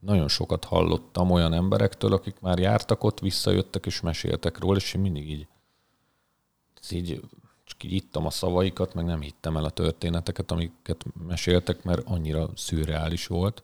[0.00, 5.00] nagyon sokat hallottam olyan emberektől, akik már jártak ott, visszajöttek és meséltek róla, és én
[5.00, 5.46] mindig így,
[6.90, 7.20] így
[7.64, 12.50] csak így ittam a szavaikat, meg nem hittem el a történeteket, amiket meséltek, mert annyira
[12.54, 13.62] szürreális volt.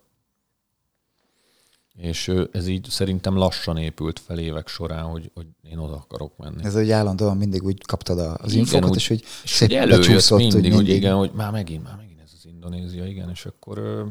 [1.98, 6.64] És ez így szerintem lassan épült fel évek során, hogy, hogy én oda akarok menni.
[6.64, 10.30] Ez egy állandóan mindig úgy kaptad az igen, infokat, úgy, és hogy és szép előjött
[10.30, 14.06] mindig, hogy igen, hogy már megint, már megint ez az Indonézia, igen, és akkor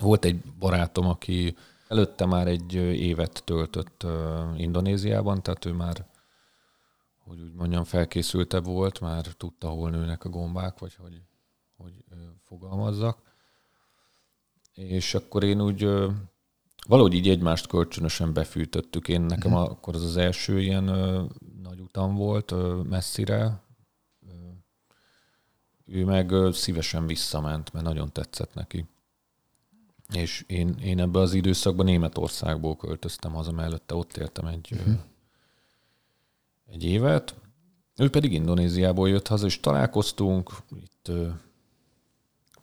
[0.00, 1.56] volt egy barátom, aki
[1.88, 4.06] előtte már egy évet töltött
[4.56, 6.06] Indonéziában, tehát ő már,
[7.18, 11.22] hogy úgy mondjam, felkészültebb volt, már tudta, hol nőnek a gombák, vagy hogy,
[11.76, 11.92] hogy
[12.42, 13.18] fogalmazzak.
[14.74, 15.88] És akkor én úgy
[16.86, 19.08] valahogy így egymást kölcsönösen befűtöttük.
[19.08, 19.70] Én nekem uh-huh.
[19.70, 21.24] akkor az az első ilyen ö,
[21.62, 23.60] nagy utam volt ö, messzire.
[24.28, 24.32] Ö,
[25.84, 28.86] ő meg ö, szívesen visszament, mert nagyon tetszett neki.
[30.12, 34.94] És én, én ebben az időszakban Németországból költöztem haza, mellette ott éltem egy, uh-huh.
[36.66, 37.34] egy évet.
[37.96, 40.50] Ő pedig Indonéziából jött haza, és találkoztunk
[40.82, 41.10] itt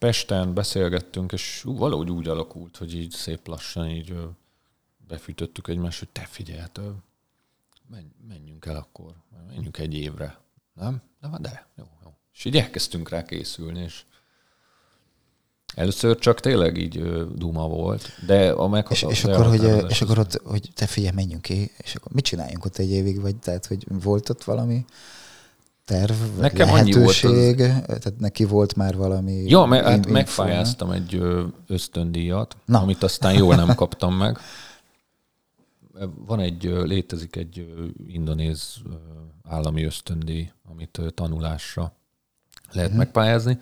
[0.03, 4.15] Pesten, beszélgettünk, és valahogy úgy alakult, hogy így szép lassan így
[5.07, 6.61] befűtöttük egymást, hogy te figyelj,
[8.27, 9.13] menjünk el akkor,
[9.47, 10.39] menjünk egy évre.
[10.73, 11.01] Nem?
[11.21, 12.13] De, de jó, jó.
[12.33, 14.03] És így elkezdtünk rá készülni, és
[15.75, 17.03] Először csak tényleg így
[17.35, 21.15] duma volt, de a meg És, és akkor, hogy, és akkor ott, hogy te figyelj,
[21.15, 24.85] menjünk ki, és akkor mit csináljunk ott egy évig, vagy tehát, hogy volt ott valami
[25.85, 27.85] terv, vagy Nekem lehetőség, annyi volt az...
[27.85, 29.43] tehát neki volt már valami...
[29.47, 31.21] Ja, me, hát megfájáztam egy
[31.67, 32.79] ösztöndíjat, Na.
[32.79, 34.37] amit aztán jól nem kaptam meg.
[36.25, 37.73] Van egy, létezik egy
[38.07, 38.75] indonéz
[39.43, 41.93] állami ösztöndíj, amit tanulásra
[42.71, 43.05] lehet uh-huh.
[43.05, 43.57] megpályázni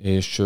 [0.00, 0.42] és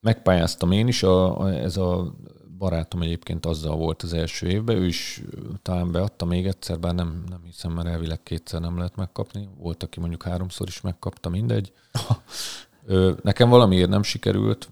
[0.00, 2.14] megpályáztam én is, a, a, ez a
[2.60, 5.22] barátom egyébként azzal volt az első évben, ő is
[5.62, 9.48] talán beadta még egyszer, bár nem, nem hiszem, mert elvileg kétszer nem lehet megkapni.
[9.58, 11.72] Volt, aki mondjuk háromszor is megkapta, mindegy.
[13.22, 14.70] Nekem valamiért nem sikerült,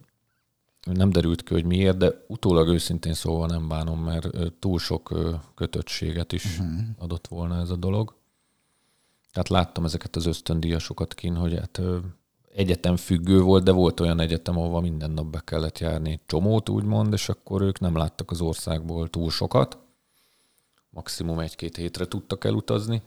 [0.82, 5.14] nem derült ki, hogy miért, de utólag őszintén szóval nem bánom, mert túl sok
[5.54, 6.78] kötöttséget is uh-huh.
[6.98, 8.14] adott volna ez a dolog.
[9.32, 11.80] Tehát láttam ezeket az ösztöndíjasokat kin, hogy hát
[12.54, 16.68] egyetem függő volt, de volt olyan egyetem, ahova minden nap be kellett járni egy csomót,
[16.68, 19.78] úgymond, és akkor ők nem láttak az országból túl sokat.
[20.90, 23.02] Maximum egy-két hétre tudtak elutazni.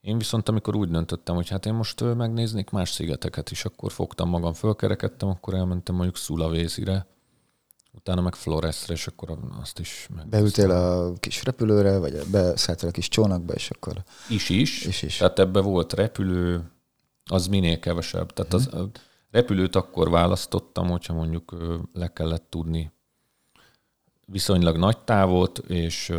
[0.00, 4.28] Én viszont, amikor úgy döntöttem, hogy hát én most megnéznék más szigeteket is, akkor fogtam
[4.28, 7.06] magam, fölkerekedtem, akkor elmentem mondjuk Szulavészire,
[7.92, 10.28] utána meg Floresre, és akkor azt is meg.
[10.28, 14.02] Beültél a kis repülőre, vagy beszálltál a kis csónakba, és akkor...
[14.28, 14.84] Is is.
[14.84, 15.16] is, is.
[15.16, 16.70] Tehát ebbe volt repülő,
[17.26, 18.32] az minél kevesebb.
[18.32, 18.88] Tehát az, a
[19.30, 21.56] repülőt akkor választottam, hogyha mondjuk
[21.92, 22.92] le kellett tudni
[24.26, 26.12] viszonylag nagy távot, és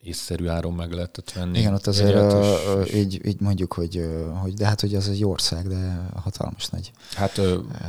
[0.00, 1.58] észszerű áron meg lehetett venni.
[1.58, 4.08] Igen, ott azért a, és, így, így mondjuk, hogy,
[4.42, 6.92] hogy de hát hogy az egy ország, de hatalmas nagy.
[7.14, 7.40] Hát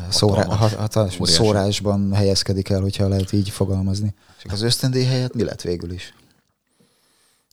[0.09, 4.13] Szórá, hatalmas, hatalmas szórásban helyezkedik el, hogyha lehet így fogalmazni.
[4.43, 6.13] És az ösztöndíj helyett mi lett végül is?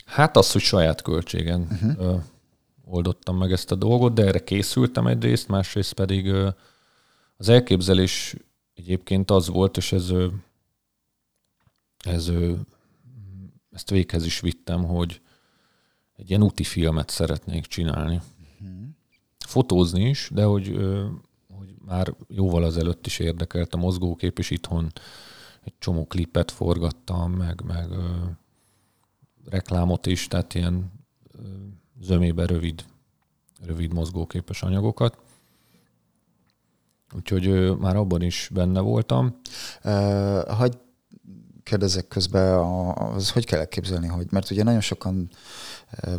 [0.05, 2.23] Hát az, hogy saját költségen uh-huh.
[2.85, 6.33] Oldottam meg ezt a dolgot, de erre készültem egyrészt, másrészt pedig
[7.37, 8.37] az elképzelés
[8.75, 10.13] egyébként az volt, és ez,
[11.99, 12.33] ez
[13.71, 15.21] ezt véghez is vittem, hogy
[16.17, 18.21] egy ilyen úti filmet szeretnék csinálni.
[18.61, 18.87] Uh-huh.
[19.39, 20.77] Fotózni is, de hogy,
[21.49, 24.93] hogy már jóval azelőtt is érdekelt a mozgókép, és itthon
[25.63, 27.89] egy csomó klipet forgattam, meg, meg
[29.45, 30.93] reklámot is, tehát ilyen
[32.03, 32.85] zömébe rövid,
[33.67, 35.19] rövid mozgóképes anyagokat.
[37.15, 39.41] Úgyhogy már abban is benne voltam.
[39.85, 40.79] Uh, hagy
[41.63, 42.59] kérdezek közben,
[42.97, 45.31] az hogy kell elképzelni, hogy, mert ugye nagyon sokan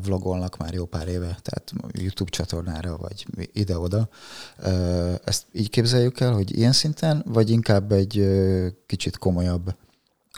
[0.04, 4.10] vlogolnak már jó pár éve, tehát YouTube csatornára, vagy ide-oda.
[5.24, 8.28] Ezt így képzeljük el, hogy ilyen szinten, vagy inkább egy
[8.86, 9.76] kicsit komolyabb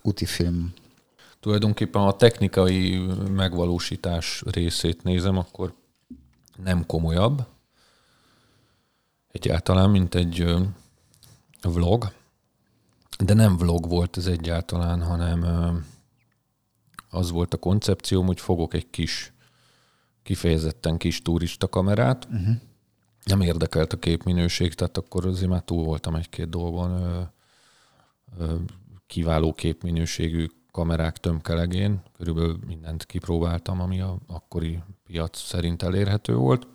[0.03, 0.25] úti
[1.45, 2.97] Tulajdonképpen a technikai
[3.29, 5.73] megvalósítás részét nézem, akkor
[6.63, 7.45] nem komolyabb
[9.31, 10.55] egyáltalán, mint egy
[11.61, 12.11] vlog,
[13.25, 15.43] de nem vlog volt ez egyáltalán, hanem
[17.09, 19.33] az volt a koncepcióm, hogy fogok egy kis,
[20.23, 22.25] kifejezetten kis turista kamerát.
[22.31, 22.55] Uh-huh.
[23.23, 27.29] Nem érdekelt a képminőség, tehát akkor azért már túl voltam egy-két dolgon.
[29.07, 32.01] Kiváló képminőségű kamerák tömkelegén.
[32.17, 36.67] Körülbelül mindent kipróbáltam, ami a akkori piac szerint elérhető volt.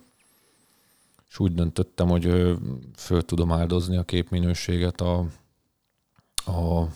[1.29, 2.55] És úgy döntöttem, hogy
[2.95, 5.25] föl tudom áldozni a képminőséget a,
[6.45, 6.87] a,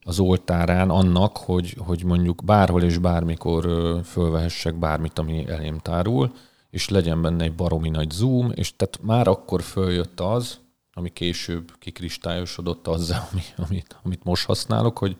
[0.00, 3.64] az oltárán annak, hogy, hogy mondjuk bárhol és bármikor
[4.04, 6.32] fölvehessek bármit, ami elém tárul,
[6.70, 10.60] és legyen benne egy baromi nagy zoom, és tehát már akkor följött az,
[10.98, 15.16] ami később kikristályosodott azzal, ami, amit, amit most használok, hogy,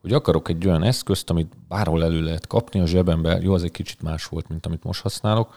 [0.00, 3.40] hogy akarok egy olyan eszközt, amit bárhol elő lehet kapni a zsebembe.
[3.40, 5.56] Jó, az egy kicsit más volt, mint amit most használok,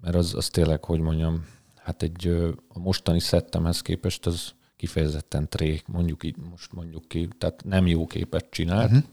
[0.00, 2.28] mert az, az tényleg, hogy mondjam, hát egy
[2.68, 8.06] a mostani szettemhez képest az kifejezetten trék, mondjuk így, most mondjuk ki, tehát nem jó
[8.06, 9.04] képet csinált, uh-huh.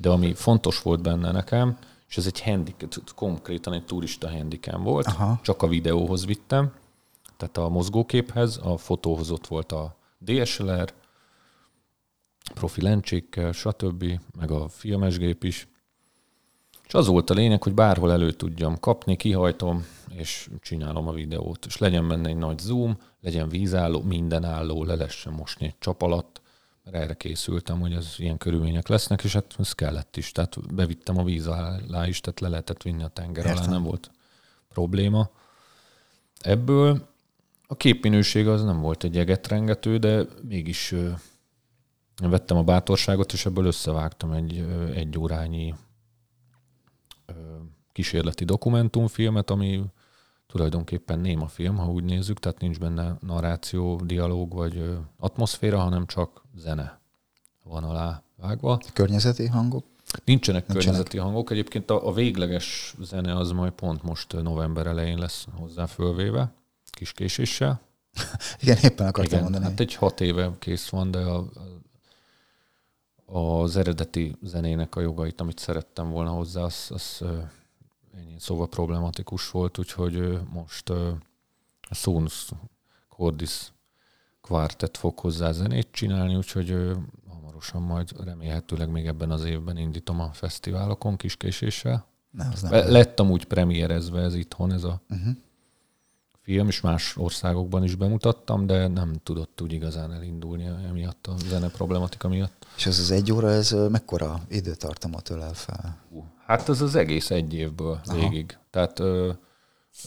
[0.00, 5.06] de ami fontos volt benne nekem, és ez egy handicam, konkrétan egy turista handicam volt,
[5.06, 5.40] Aha.
[5.42, 6.72] csak a videóhoz vittem,
[7.42, 10.92] tehát a mozgóképhez, a fotóhoz ott volt a DSLR,
[12.54, 14.04] profi lencsékkel, stb.,
[14.38, 15.68] meg a filmesgép is.
[16.86, 21.66] És az volt a lényeg, hogy bárhol elő tudjam kapni, kihajtom, és csinálom a videót.
[21.66, 26.02] És legyen benne egy nagy zoom, legyen vízálló, minden álló, le lehessen mosni egy csap
[26.02, 26.40] alatt,
[26.84, 30.32] mert erre készültem, hogy ez ilyen körülmények lesznek, és hát ez kellett is.
[30.32, 33.62] Tehát bevittem a víz alá is, tehát le lehetett vinni a tenger Értem.
[33.62, 34.10] alá, nem volt
[34.68, 35.30] probléma.
[36.40, 37.10] Ebből
[37.72, 40.94] a képminőség az nem volt egy egetrengető, de mégis
[42.22, 45.74] vettem a bátorságot, és ebből összevágtam egy egy órányi
[47.92, 49.84] kísérleti dokumentumfilmet, ami
[50.46, 56.42] tulajdonképpen néma film, ha úgy nézzük, tehát nincs benne narráció, dialóg vagy atmoszféra, hanem csak
[56.56, 57.00] zene
[57.64, 58.80] van alá vágva.
[58.92, 59.84] Környezeti hangok?
[60.24, 60.66] Nincsenek, Nincsenek.
[60.66, 61.50] környezeti hangok.
[61.50, 66.52] Egyébként a, a végleges zene az majd pont most november elején lesz hozzá fölvéve,
[67.02, 67.80] kis késéssel.
[68.62, 69.64] Igen, éppen akartam Igen, mondani.
[69.64, 71.48] Hát egy hat éve kész van, de a,
[73.24, 77.22] az eredeti zenének a jogait, amit szerettem volna hozzá, az, az
[78.16, 81.18] ennyi szóval problematikus volt, úgyhogy most a
[81.90, 82.50] Sonus
[83.08, 83.72] Cordis
[84.40, 86.90] Quartet fog hozzá zenét csinálni, úgyhogy
[87.28, 92.06] hamarosan majd remélhetőleg még ebben az évben indítom a fesztiválokon kiskéséssel.
[92.30, 95.36] Ne, az nem Lett amúgy premierezve ez itthon, ez a uh-huh.
[96.42, 101.68] Film, és más országokban is bemutattam, de nem tudott úgy igazán elindulni emiatt a zene
[101.68, 102.66] problematika miatt.
[102.76, 105.98] És ez az egy óra, ez mekkora időtartamot ölel fel?
[106.46, 108.18] Hát ez az egész egy évből Aha.
[108.18, 108.58] végig.
[108.70, 109.30] Tehát ö,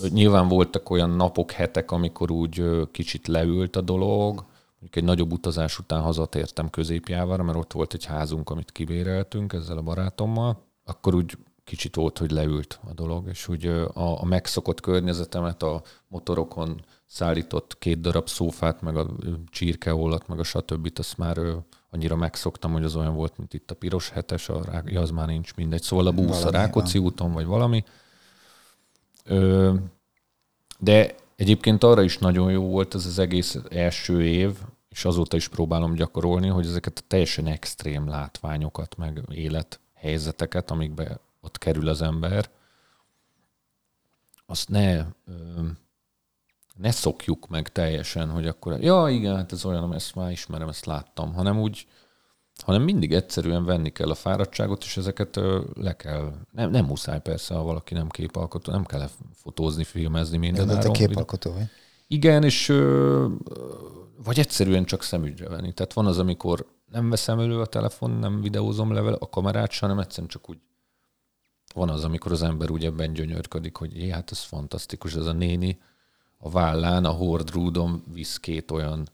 [0.10, 4.36] nyilván voltak olyan napok, hetek, amikor úgy ö, kicsit leült a dolog.
[4.69, 9.78] Mondjuk egy nagyobb utazás után hazatértem középjávára, mert ott volt egy házunk, amit kibéreltünk ezzel
[9.78, 10.63] a barátommal.
[10.86, 15.82] Akkor úgy kicsit volt, hogy leült a dolog, és úgy a, a megszokott környezetemet, a
[16.08, 19.08] motorokon szállított két darab szófát, meg a
[19.49, 20.91] csirkeollat, meg a stb.
[20.95, 21.38] azt már
[21.89, 25.28] annyira megszoktam, hogy az olyan volt, mint itt a piros hetes, a, ja, az már
[25.28, 25.82] nincs mindegy.
[25.82, 27.08] Szóval a busz valami a Rákóczi van.
[27.08, 27.84] úton, vagy valami.
[29.23, 29.73] Ö,
[30.80, 34.58] de egyébként arra is nagyon jó volt ez az egész első év,
[34.89, 41.58] és azóta is próbálom gyakorolni, hogy ezeket a teljesen extrém látványokat, meg élethelyzeteket, amikbe ott
[41.58, 42.49] kerül az ember,
[44.45, 45.05] azt ne,
[46.75, 50.86] ne szokjuk meg teljesen, hogy akkor, ja igen, hát ez olyan, ezt már ismerem, ezt
[50.86, 51.88] láttam, hanem úgy,
[52.63, 55.39] hanem mindig egyszerűen venni kell a fáradtságot, és ezeket
[55.73, 60.67] le kell, nem, nem muszáj persze, ha valaki nem képalkotó, nem kell fotózni, filmezni minden.
[60.67, 61.69] De te képalkotó vagy?
[62.08, 62.67] Igen, és
[64.23, 65.73] vagy egyszerűen csak szemügyre venni.
[65.73, 69.99] Tehát van az, amikor nem veszem elő a telefon, nem videózom le a kamerát, hanem
[69.99, 70.58] egyszerűen csak úgy
[71.75, 75.31] van az, amikor az ember úgy ebben gyönyörködik, hogy jé, hát ez fantasztikus, ez a
[75.31, 75.79] néni
[76.38, 79.09] a vállán, a hordrúdon visz két olyan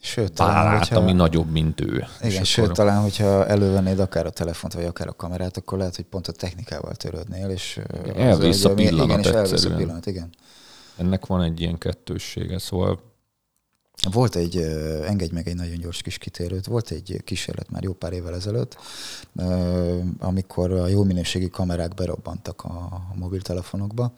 [0.00, 0.96] Sőt, talán, hogyha...
[0.96, 2.06] ami nagyobb, mint ő.
[2.22, 2.76] Igen, és sőt, akkor...
[2.76, 6.32] talán, hogyha elővennéd akár a telefont, vagy akár a kamerát, akkor lehet, hogy pont a
[6.32, 7.80] technikával törődnél, és
[8.16, 10.30] elvisz a pillanat igen, és elvisz a pillanat, igen.
[10.96, 13.13] Ennek van egy ilyen kettőssége, szóval
[14.10, 14.56] volt egy,
[15.06, 18.76] engedj meg egy nagyon gyors kis kitérőt, volt egy kísérlet már jó pár évvel ezelőtt,
[20.18, 24.14] amikor a jó minőségi kamerák berobbantak a mobiltelefonokba.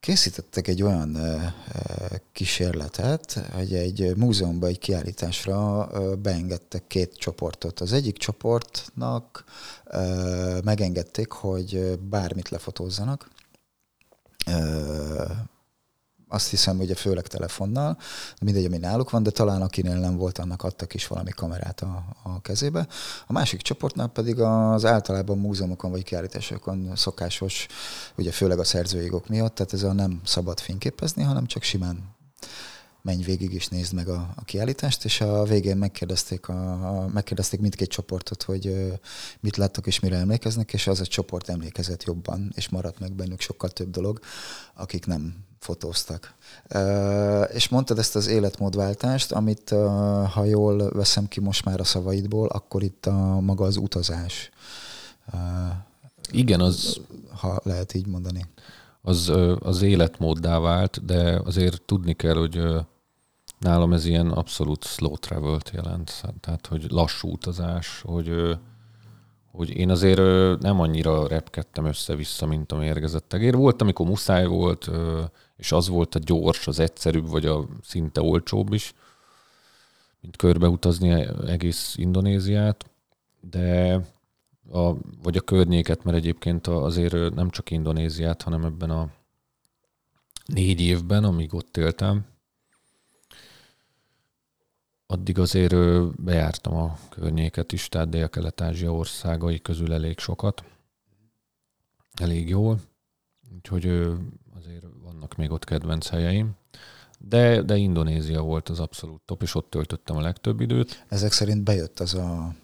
[0.00, 1.18] Készítettek egy olyan
[2.32, 7.80] kísérletet, hogy egy múzeumban egy kiállításra beengedtek két csoportot.
[7.80, 9.44] Az egyik csoportnak
[10.64, 13.30] megengedték, hogy bármit lefotózzanak,
[16.32, 17.98] azt hiszem, ugye főleg telefonnal,
[18.40, 22.04] mindegy, ami náluk van, de talán akinél nem volt, annak adtak is valami kamerát a,
[22.22, 22.86] a kezébe.
[23.26, 27.66] A másik csoportnál pedig az általában múzeumokon vagy kiállításokon szokásos,
[28.16, 32.14] ugye főleg a szerzőjogok miatt, tehát ez a nem szabad fényképezni, hanem csak simán
[33.02, 37.60] menj végig és nézd meg a, a kiállítást, és a végén megkérdezték, a, a, megkérdezték
[37.60, 38.92] mindkét csoportot, hogy
[39.40, 43.40] mit láttak és mire emlékeznek, és az a csoport emlékezett jobban, és maradt meg bennük
[43.40, 44.20] sokkal több dolog,
[44.74, 46.34] akik nem fotóztak.
[47.52, 49.70] És mondtad ezt az életmódváltást, amit,
[50.32, 54.50] ha jól veszem ki most már a szavaidból, akkor itt a maga az utazás.
[56.30, 57.00] Igen, az...
[57.32, 58.46] Ha lehet így mondani.
[59.02, 62.62] Az, az életmóddá vált, de azért tudni kell, hogy
[63.58, 66.22] nálam ez ilyen abszolút slow travel-t jelent.
[66.40, 68.56] Tehát, hogy lassú utazás, hogy
[69.52, 70.20] hogy én azért
[70.60, 73.54] nem annyira repkedtem össze-vissza, mint a mérgezett tegér.
[73.54, 74.90] Volt, amikor muszáj volt,
[75.56, 78.94] és az volt a gyors, az egyszerűbb, vagy a szinte olcsóbb is,
[80.20, 82.90] mint körbeutazni egész Indonéziát,
[83.50, 84.00] de
[84.70, 89.10] a, vagy a környéket, mert egyébként azért nem csak Indonéziát, hanem ebben a
[90.46, 92.26] négy évben, amíg ott éltem,
[95.12, 95.74] addig azért
[96.22, 100.64] bejártam a környéket is, tehát Dél-Kelet-Ázsia országai közül elég sokat.
[102.14, 102.80] Elég jól.
[103.54, 103.86] Úgyhogy
[104.56, 106.50] azért vannak még ott kedvenc helyeim.
[107.18, 111.04] De, de Indonézia volt az abszolút top, és ott töltöttem a legtöbb időt.
[111.08, 112.54] Ezek szerint bejött az a,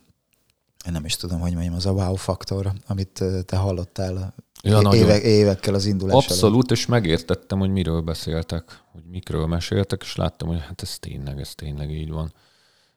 [0.89, 5.21] én nem is tudom, hogy mondjam, az a wow faktor, amit te hallottál ja, éve,
[5.21, 6.71] évekkel az indulás Abszolút, előtt.
[6.71, 11.55] és megértettem, hogy miről beszéltek, hogy mikről meséltek, és láttam, hogy hát ez tényleg, ez
[11.55, 12.33] tényleg így van.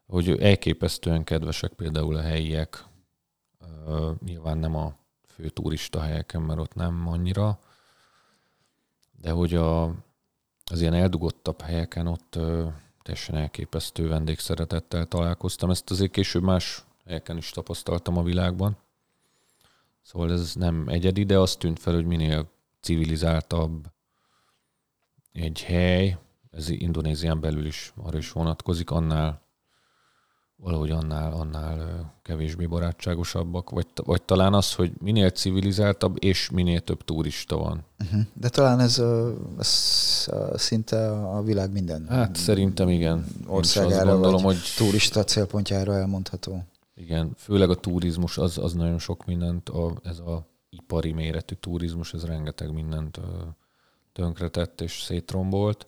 [0.07, 2.85] Hogy elképesztően kedvesek például a helyiek,
[3.87, 4.95] uh, nyilván nem a
[5.27, 7.59] fő turista helyeken, mert ott nem annyira,
[9.21, 9.83] de hogy a,
[10.71, 12.67] az ilyen eldugottabb helyeken ott uh,
[13.01, 15.69] teljesen elképesztő vendégszeretettel találkoztam.
[15.69, 18.77] Ezt azért később más helyeken is tapasztaltam a világban.
[20.01, 22.49] Szóval ez nem egyedi, de azt tűnt fel, hogy minél
[22.81, 23.87] civilizáltabb
[25.33, 26.17] egy hely,
[26.51, 29.41] ez Indonézián belül is arra is vonatkozik, annál
[30.55, 37.03] valahogy annál, annál kevésbé barátságosabbak, vagy, vagy talán az, hogy minél civilizáltabb és minél több
[37.03, 37.83] turista van.
[37.99, 38.21] Uh-huh.
[38.33, 39.03] De talán ez,
[39.59, 43.25] ez szinte a világ minden Hát szerintem igen.
[43.47, 46.63] Országára gondolom, vagy hogy turista célpontjára elmondható.
[47.01, 52.13] Igen, főleg a turizmus, az, az nagyon sok mindent, a, ez a ipari méretű turizmus,
[52.13, 53.19] ez rengeteg mindent
[54.13, 55.87] tönkretett és szétrombolt.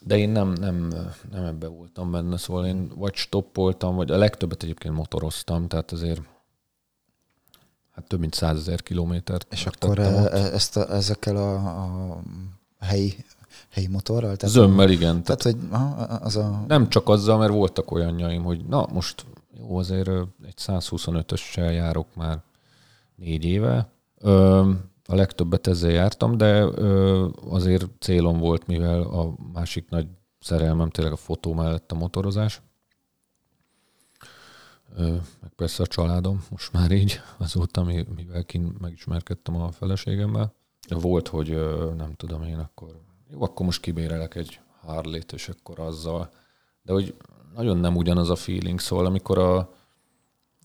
[0.00, 0.88] De én nem, nem,
[1.30, 6.20] nem ebbe voltam benne, szóval én vagy stoppoltam, vagy a legtöbbet egyébként motoroztam, tehát azért
[7.90, 9.52] hát több mint százezer kilométert.
[9.52, 11.54] És akkor e, ezt a, ezekkel a,
[12.12, 12.22] a
[12.78, 13.24] helyi
[13.74, 14.36] helyi motorral?
[14.36, 15.22] Tehát Zömmel, igen.
[15.22, 16.64] Tehát, hogy aha, az a...
[16.68, 19.24] Nem csak azzal, mert voltak olyanjaim, hogy na most
[19.58, 20.08] jó, azért
[20.44, 22.42] egy 125-össel járok már
[23.16, 23.88] négy éve.
[24.18, 24.70] Ö,
[25.06, 30.06] a legtöbbet ezzel jártam, de ö, azért célom volt, mivel a másik nagy
[30.40, 32.62] szerelmem tényleg a fotó mellett a motorozás.
[34.96, 35.06] Ö,
[35.40, 37.82] meg persze a családom, most már így, azóta,
[38.16, 40.52] mivel kint megismerkedtem a feleségemmel.
[40.88, 45.78] Volt, hogy ö, nem tudom én, akkor jó, akkor most kibérelek egy Harley-t, és akkor
[45.78, 46.30] azzal.
[46.82, 47.14] De hogy
[47.54, 49.74] nagyon nem ugyanaz a feeling, szól, amikor a,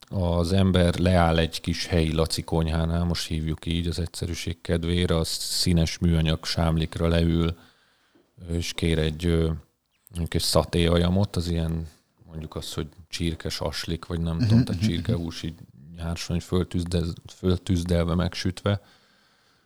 [0.09, 5.23] az ember leáll egy kis helyi laci konyhánál, most hívjuk így az egyszerűség kedvére, a
[5.23, 7.57] színes műanyag sámlikra leül,
[8.51, 9.49] és kér egy,
[10.27, 11.87] egy szaté ajamot, az ilyen
[12.25, 15.53] mondjuk az, hogy csirkes aslik, vagy nem tudom, tehát csirkehús így
[15.95, 17.03] nyárson föltűzdel,
[17.35, 18.81] föltűzdelve, megsütve,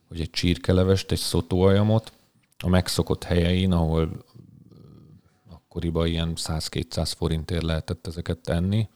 [0.08, 2.12] vagy egy csirkelevest, egy szotóajamot,
[2.58, 4.26] a megszokott helyein, ahol
[5.50, 8.90] akkoriban ilyen 100-200 forintért lehetett ezeket tenni,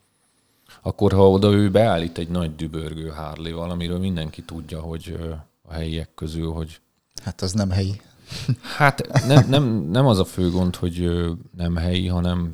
[0.82, 5.18] akkor ha oda ő beállít egy nagy dübörgő harley amiről mindenki tudja, hogy
[5.62, 6.80] a helyiek közül, hogy...
[7.24, 8.02] Hát az nem helyi.
[8.78, 11.26] Hát nem, nem, nem az a fő gond, hogy
[11.58, 12.54] nem helyi, hanem,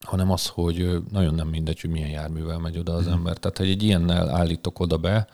[0.00, 3.10] hanem az, hogy nagyon nem mindegy, hogy milyen járművel megy oda az mm.
[3.10, 3.36] ember.
[3.36, 5.26] Tehát, hogy egy ilyennel állítok oda be,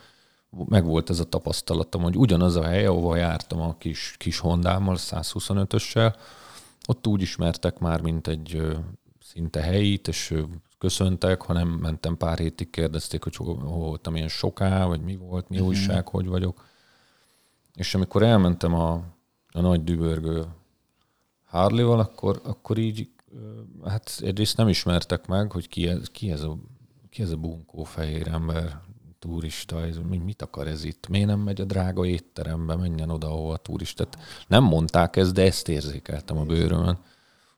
[0.50, 4.96] meg volt ez a tapasztalatom, hogy ugyanaz a hely, ahova jártam a kis, kis Hondámmal,
[4.98, 6.14] 125-össel,
[6.86, 8.62] ott úgy ismertek már, mint egy
[9.20, 10.34] szinte helyit, és
[10.78, 15.56] köszöntek, hanem mentem pár hétig, kérdezték, hogy hol voltam ilyen soká, vagy mi volt, mi
[15.56, 15.70] uh-huh.
[15.70, 16.68] újság, hogy vagyok.
[17.74, 18.92] És amikor elmentem a,
[19.52, 20.44] a nagy dübörgő
[21.44, 23.10] Harley-val, akkor, akkor így,
[23.84, 26.56] hát egyrészt nem ismertek meg, hogy ki ez, ki ez a,
[27.10, 28.80] ki ez a bunkó fehér ember,
[29.20, 31.08] turista, ez, mit akar ez itt?
[31.08, 34.18] Miért nem megy a drága étterembe, menjen oda, ahol a turistát.
[34.46, 36.98] Nem mondták ezt, de ezt érzékeltem a bőrömön.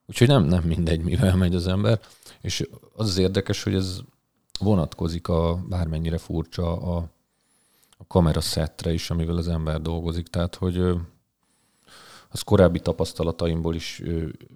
[0.06, 2.00] Úgyhogy nem, nem mindegy, mivel megy az ember.
[2.40, 4.00] És az az érdekes, hogy ez
[4.58, 6.96] vonatkozik a bármennyire furcsa a,
[7.98, 10.28] a kameraszettre is, amivel az ember dolgozik.
[10.28, 10.78] Tehát, hogy
[12.28, 14.02] az korábbi tapasztalataimból is,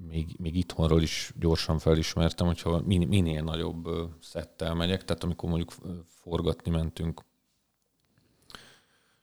[0.09, 3.89] még, még itthonról is gyorsan felismertem, hogyha minél nagyobb
[4.21, 5.73] szettel megyek, tehát amikor mondjuk
[6.29, 7.20] forgatni mentünk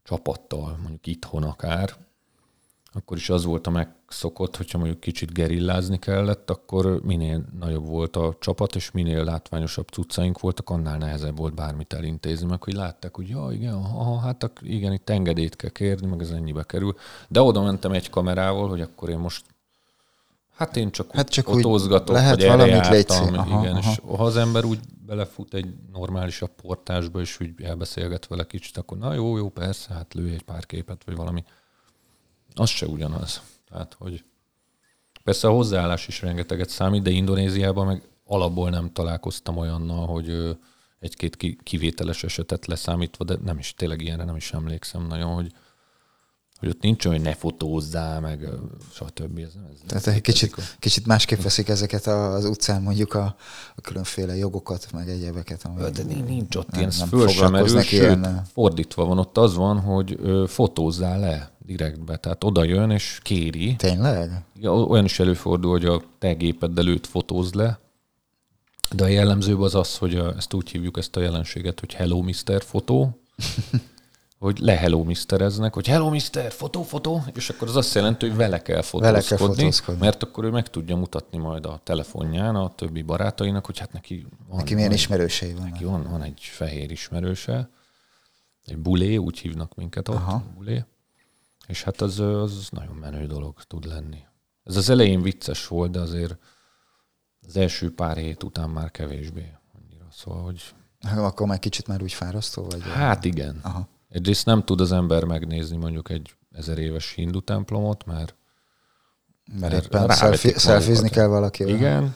[0.03, 1.95] csapattal, mondjuk itthon akár,
[2.93, 8.15] akkor is az volt a megszokott, hogyha mondjuk kicsit gerillázni kellett, akkor minél nagyobb volt
[8.15, 13.15] a csapat, és minél látványosabb cuccaink voltak, annál nehezebb volt bármit elintézni, meg hogy látták,
[13.15, 16.95] hogy ja, igen, ha, hát igen, itt engedélyt kell kérni, meg ez ennyibe kerül.
[17.27, 19.45] De oda mentem egy kamerával, hogy akkor én most
[20.55, 23.91] Hát én csak, hát csak otózgatok, lehet hogy valamit jártam, aha, igen, aha.
[23.91, 28.97] és ha az ember úgy belefut egy normálisabb portásba, és úgy elbeszélget vele kicsit, akkor
[28.97, 31.43] na jó, jó, persze, hát lőj egy pár képet, vagy valami
[32.53, 33.41] az se ugyanaz.
[33.69, 34.23] Tehát, hogy
[35.23, 40.57] persze a hozzáállás is rengeteget számít, de Indonéziában meg alapból nem találkoztam olyannal, hogy
[40.99, 45.51] egy-két kivételes esetet leszámítva, de nem is, tényleg ilyenre nem is emlékszem nagyon, hogy,
[46.63, 48.49] hogy ott nincs olyan, hogy ne fotózzál, meg
[48.93, 49.37] stb.
[49.37, 53.35] Ez, ez Tehát egy kicsit, kicsit másképp veszik ezeket az utcán mondjuk a,
[53.75, 55.63] a különféle jogokat, meg egyebeket.
[55.63, 59.79] Ami de nincs ott ilyen, nem föl sem merül, sőt, fordítva van, ott az van,
[59.79, 63.75] hogy fotózzál le direktbe, tehát oda jön és kéri.
[63.75, 64.45] Tényleg?
[64.63, 67.79] Olyan is előfordul, hogy a te gépeddel őt fotózd le,
[68.91, 72.21] de a jellemzőbb az az, hogy a, ezt úgy hívjuk ezt a jelenséget, hogy Hello
[72.21, 72.63] Mr.
[72.63, 73.19] fotó,
[74.43, 78.37] hogy le Hello Mistereznek, hogy Hello Mister, fotó, fotó, és akkor az azt jelenti, hogy
[78.37, 82.55] vele kell fotózkodni, vele kell fotózkodni, mert akkor ő meg tudja mutatni majd a telefonján
[82.55, 85.69] a többi barátainak, hogy hát neki van, neki milyen van, ismerősei van.
[85.69, 87.69] Neki van, van egy fehér ismerőse,
[88.65, 90.43] egy bulé, úgy hívnak minket ott, Aha.
[90.55, 90.83] bulé.
[91.67, 94.19] És hát az, az nagyon menő dolog tud lenni.
[94.63, 96.37] Ez az elején vicces volt, de azért
[97.47, 100.05] az első pár hét után már kevésbé annyira.
[100.11, 100.61] Szóval, hogy...
[101.15, 102.81] Akkor már kicsit már úgy fárasztó vagy?
[102.81, 103.59] Hát igen.
[103.61, 103.91] Aha.
[104.13, 108.35] Egyrészt nem tud az ember megnézni mondjuk egy ezer éves hindu templomot, mert
[109.59, 111.75] mert, mert éppen szelfizni kell valakivel.
[111.75, 112.15] Igen.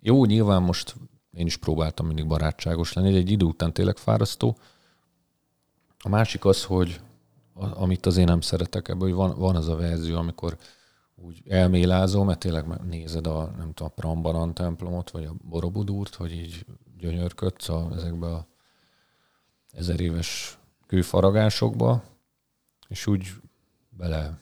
[0.00, 0.94] Jó, nyilván most
[1.32, 4.56] én is próbáltam mindig barátságos lenni, egy idő után tényleg fárasztó.
[5.98, 7.00] A másik az, hogy
[7.54, 10.56] amit azért nem szeretek ebből, hogy van, van az a verzió, amikor
[11.14, 16.32] úgy elmélázom, mert tényleg nézed a, nem tudom, a Prambaran templomot, vagy a Borobudúrt, hogy
[16.32, 16.66] így
[16.98, 18.46] gyönyörködsz a, ezekbe a
[19.72, 22.02] ezer éves kőfaragásokba,
[22.88, 23.32] és úgy
[23.88, 24.38] bele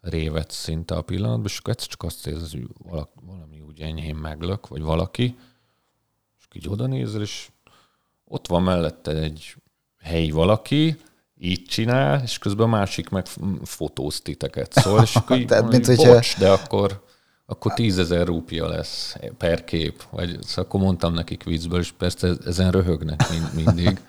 [0.00, 2.68] révet szinte a pillanatban, és egyszer csak azt érzed, hogy
[3.26, 5.36] valami úgy enyhén meglök, vagy valaki,
[6.38, 7.48] és így oda nézel, és
[8.24, 9.56] ott van mellette egy
[9.98, 10.96] helyi valaki,
[11.38, 13.26] így csinál, és közben a másik meg
[13.62, 14.72] fotóz titeket.
[14.72, 16.38] Szóval, és akkor így, Tehát, mint bocs, hogyha...
[16.38, 17.04] de akkor
[17.46, 20.02] akkor tízezer rúpia lesz per kép.
[20.10, 24.00] Vagy, szóval akkor mondtam nekik viccből, és persze ezen röhögnek mind, mindig,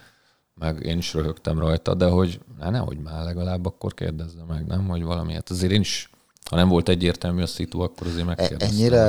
[0.60, 4.88] meg én is röhögtem rajta, de hogy ne, nehogy már legalább akkor kérdezze meg, nem?
[4.88, 5.34] Hogy valami.
[5.34, 6.10] Hát azért én is
[6.50, 8.70] ha nem volt egyértelmű a szitu, akkor azért megkérdeztem.
[8.70, 9.04] Ennyire,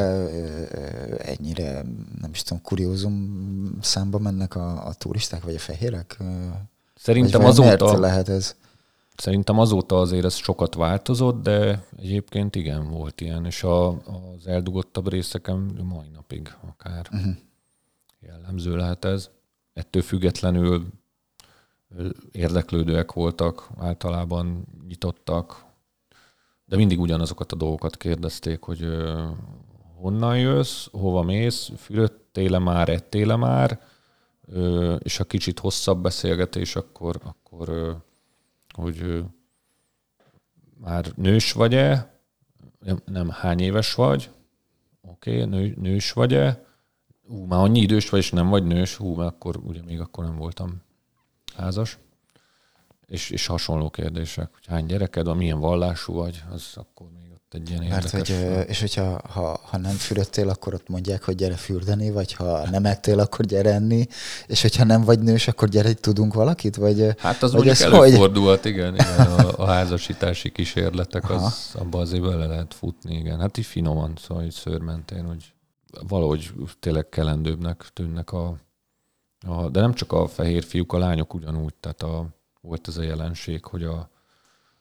[1.18, 1.82] ennyire,
[2.20, 6.18] nem is tudom, kuriózum számba mennek a, a turisták, vagy a fehérek?
[6.94, 7.98] Szerintem vagy azóta...
[7.98, 8.56] lehet ez?
[9.16, 15.08] Szerintem azóta azért ez sokat változott, de egyébként igen, volt ilyen, és a, az eldugottabb
[15.08, 17.34] részeken mai napig akár uh-huh.
[18.20, 19.28] jellemző lehet ez.
[19.72, 20.86] Ettől függetlenül
[22.32, 25.64] érdeklődőek voltak, általában nyitottak,
[26.64, 28.86] de mindig ugyanazokat a dolgokat kérdezték, hogy
[30.00, 33.80] honnan jössz, hova mész, fürödtél már, ettél már,
[34.98, 37.96] és ha kicsit hosszabb beszélgetés, akkor, akkor
[38.74, 39.24] hogy
[40.80, 42.20] már nős vagy-e,
[42.80, 44.30] nem, nem hány éves vagy,
[45.02, 46.66] oké, okay, nő, nős vagy-e,
[47.28, 50.24] ú, már annyi idős vagy, és nem vagy nős, hú, mert akkor ugye még akkor
[50.24, 50.82] nem voltam
[51.58, 51.98] házas.
[53.06, 57.54] És, és hasonló kérdések, hogy hány gyereked van, milyen vallású vagy, az akkor még ott
[57.54, 58.34] egy ilyen Mert hogy,
[58.66, 62.84] és hogyha ha, ha nem fürödtél, akkor ott mondják, hogy gyere fürdeni, vagy ha nem
[62.84, 64.06] ettél, akkor gyere enni,
[64.46, 68.62] és hogyha nem vagy nős, akkor gyere, tudunk valakit, vagy Hát az vagy mondjuk előfordulhat,
[68.62, 68.70] hogy...
[68.70, 73.40] igen, igen a, a házasítási kísérletek, az, abban azért bele lehet futni, igen.
[73.40, 75.52] Hát így finoman, szóval így szőrmentén, hogy
[76.08, 78.56] valahogy tényleg kelendőbbnek tűnnek a,
[79.46, 82.26] a, de nem csak a fehér fiúk, a lányok ugyanúgy, tehát a,
[82.60, 84.10] volt ez a jelenség, hogy a,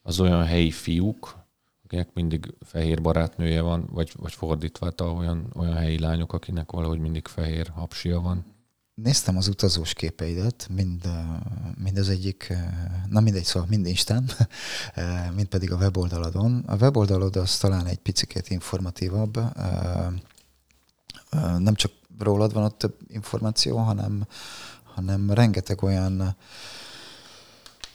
[0.01, 1.35] az olyan helyi fiúk,
[1.83, 6.99] akinek mindig fehér barátnője van, vagy, vagy fordítva, tehát olyan, olyan helyi lányok, akinek valahogy
[6.99, 8.45] mindig fehér hapsia van.
[8.93, 11.09] Néztem az utazós képeidet, mind,
[11.83, 12.53] mind az egyik,
[13.09, 14.29] na mindegy, szóval mind Instán,
[15.35, 16.63] mind pedig a weboldaladon.
[16.67, 19.39] A weboldalod az talán egy picit informatívabb,
[21.57, 24.27] nem csak rólad van ott több információ, hanem,
[24.83, 26.35] hanem rengeteg olyan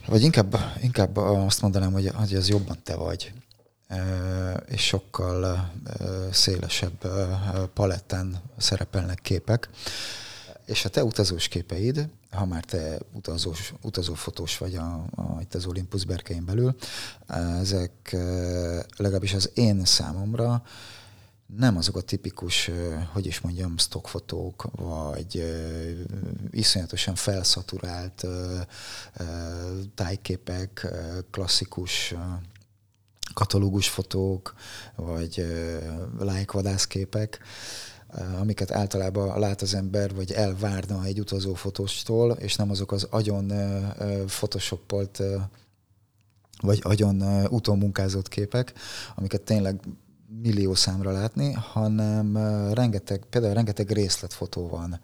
[0.06, 3.32] vagy inkább, inkább azt mondanám, hogy, hogy az jobban te vagy
[4.66, 5.70] és sokkal
[6.30, 7.06] szélesebb
[7.74, 9.68] paletten szerepelnek képek.
[10.64, 15.66] És a te utazós képeid, ha már te utazós, utazófotós vagy a, a, itt az
[15.66, 16.74] Olympus berkein belül,
[17.60, 18.16] ezek
[18.96, 20.62] legalábbis az én számomra
[21.56, 22.70] nem azok a tipikus,
[23.12, 25.44] hogy is mondjam, stockfotók, vagy
[26.50, 28.26] iszonyatosan felszaturált
[29.94, 30.86] tájképek,
[31.30, 32.14] klasszikus
[33.34, 34.54] katalógus fotók,
[34.96, 35.46] vagy
[36.18, 37.40] lájkvadászképek,
[38.40, 43.52] amiket általában lát az ember, vagy elvárna egy utazó fotóstól, és nem azok az agyon
[44.26, 45.22] photoshopolt
[46.60, 48.72] vagy agyon utómunkázott képek,
[49.14, 49.80] amiket tényleg
[50.40, 52.36] millió számra látni, hanem
[52.72, 55.00] rengeteg, például rengeteg részletfotó van.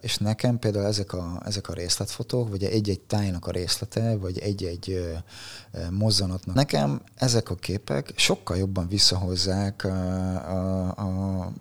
[0.00, 5.14] És nekem például ezek a, ezek a részletfotók, vagy egy-egy tájnak a részlete, vagy egy-egy
[5.90, 6.54] mozzanatnak.
[6.54, 9.90] Nekem ezek a képek sokkal jobban visszahozzák a,
[10.50, 11.52] a, a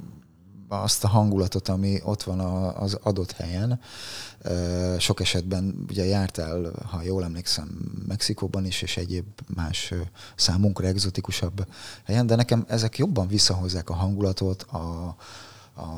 [0.81, 2.39] azt a hangulatot, ami ott van
[2.75, 3.79] az adott helyen.
[4.99, 7.67] Sok esetben ugye jártál, ha jól emlékszem,
[8.07, 9.93] Mexikóban is, és egyéb más
[10.35, 11.67] számunkra egzotikusabb
[12.05, 15.15] helyen, de nekem ezek jobban visszahozzák a hangulatot, a,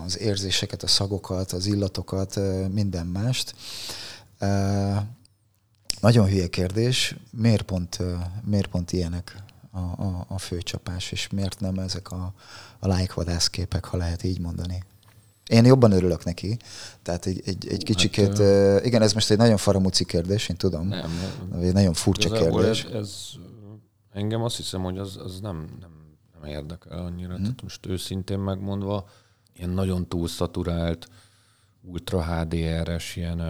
[0.03, 2.39] az érzéseket, a szagokat, az illatokat,
[2.71, 3.55] minden mást.
[6.01, 7.99] Nagyon hülye kérdés, miért pont,
[8.43, 9.44] miért pont ilyenek
[9.75, 12.33] a, a, a főcsapás, és miért nem ezek a,
[12.79, 14.83] a lájkvadászképek, ha lehet így mondani.
[15.47, 16.57] Én jobban örülök neki.
[17.01, 20.87] Tehát egy, egy, egy kicsikét, hát, igen, ez most egy nagyon faramúci kérdés, én tudom.
[20.87, 21.11] Nem,
[21.49, 21.59] nem.
[21.61, 22.83] Egy nagyon furcsa kérdés.
[22.83, 23.29] Ez, ez,
[24.11, 25.91] engem azt hiszem, hogy az, az nem, nem,
[26.33, 27.33] nem érdekel annyira.
[27.33, 27.43] Hmm.
[27.43, 29.07] Tehát most őszintén megmondva,
[29.53, 31.07] ilyen nagyon túlszaturált,
[31.81, 33.41] ultra HDR-es, ilyen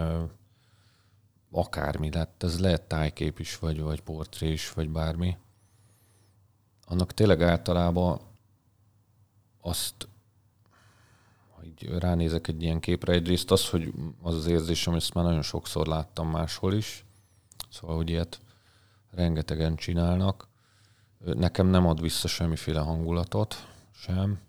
[1.50, 5.36] akármi lett, ez lehet tájkép is, vagy, vagy portré is, vagy bármi.
[6.88, 8.20] Annak tényleg általában
[9.60, 10.08] azt,
[11.48, 15.86] hogy ránézek egy ilyen képre, egyrészt az, hogy az az érzésem, ezt már nagyon sokszor
[15.86, 17.04] láttam máshol is,
[17.70, 18.40] szóval, hogy ilyet
[19.10, 20.48] rengetegen csinálnak.
[21.18, 24.40] Nekem nem ad vissza semmiféle hangulatot sem,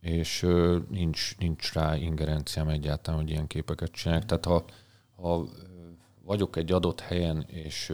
[0.00, 0.46] és
[0.88, 4.26] nincs, nincs rá ingerenciám egyáltalán, hogy ilyen képeket csinálják.
[4.26, 4.64] Tehát ha,
[5.16, 5.44] ha
[6.22, 7.92] vagyok egy adott helyen, és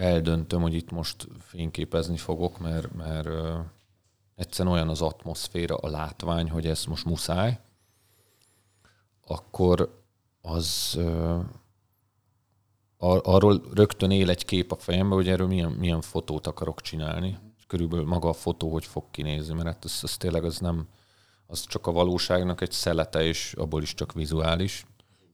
[0.00, 3.28] eldöntöm, hogy itt most fényképezni fogok, mert, mert
[4.34, 7.58] egyszerűen olyan az atmoszféra, a látvány, hogy ez most muszáj,
[9.26, 10.02] akkor
[10.40, 10.98] az
[12.98, 17.38] arról rögtön él egy kép a fejembe, hogy erről milyen, milyen fotót akarok csinálni.
[17.66, 20.88] körülbelül maga a fotó hogy fog kinézni, mert hát az, az tényleg az nem,
[21.46, 24.86] az csak a valóságnak egy szelete, és abból is csak vizuális,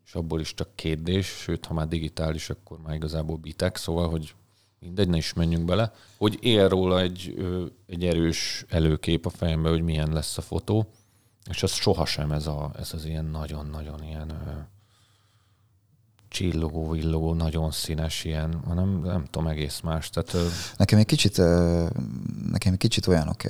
[0.05, 4.35] és abból is csak kérdés, sőt, ha már digitális, akkor már igazából bitek, szóval, hogy
[4.81, 7.35] mindegy, ne is menjünk bele, hogy él róla egy,
[7.87, 10.87] egy erős előkép a fejembe, hogy milyen lesz a fotó,
[11.51, 14.33] és az sohasem ez, a, ez az ilyen nagyon-nagyon ilyen
[16.29, 20.11] csillogó, villogó, nagyon színes ilyen, hanem nem tudom, egész más.
[20.11, 20.37] Tehát,
[20.77, 21.37] nekem egy kicsit,
[22.51, 23.43] nekem egy kicsit olyanok,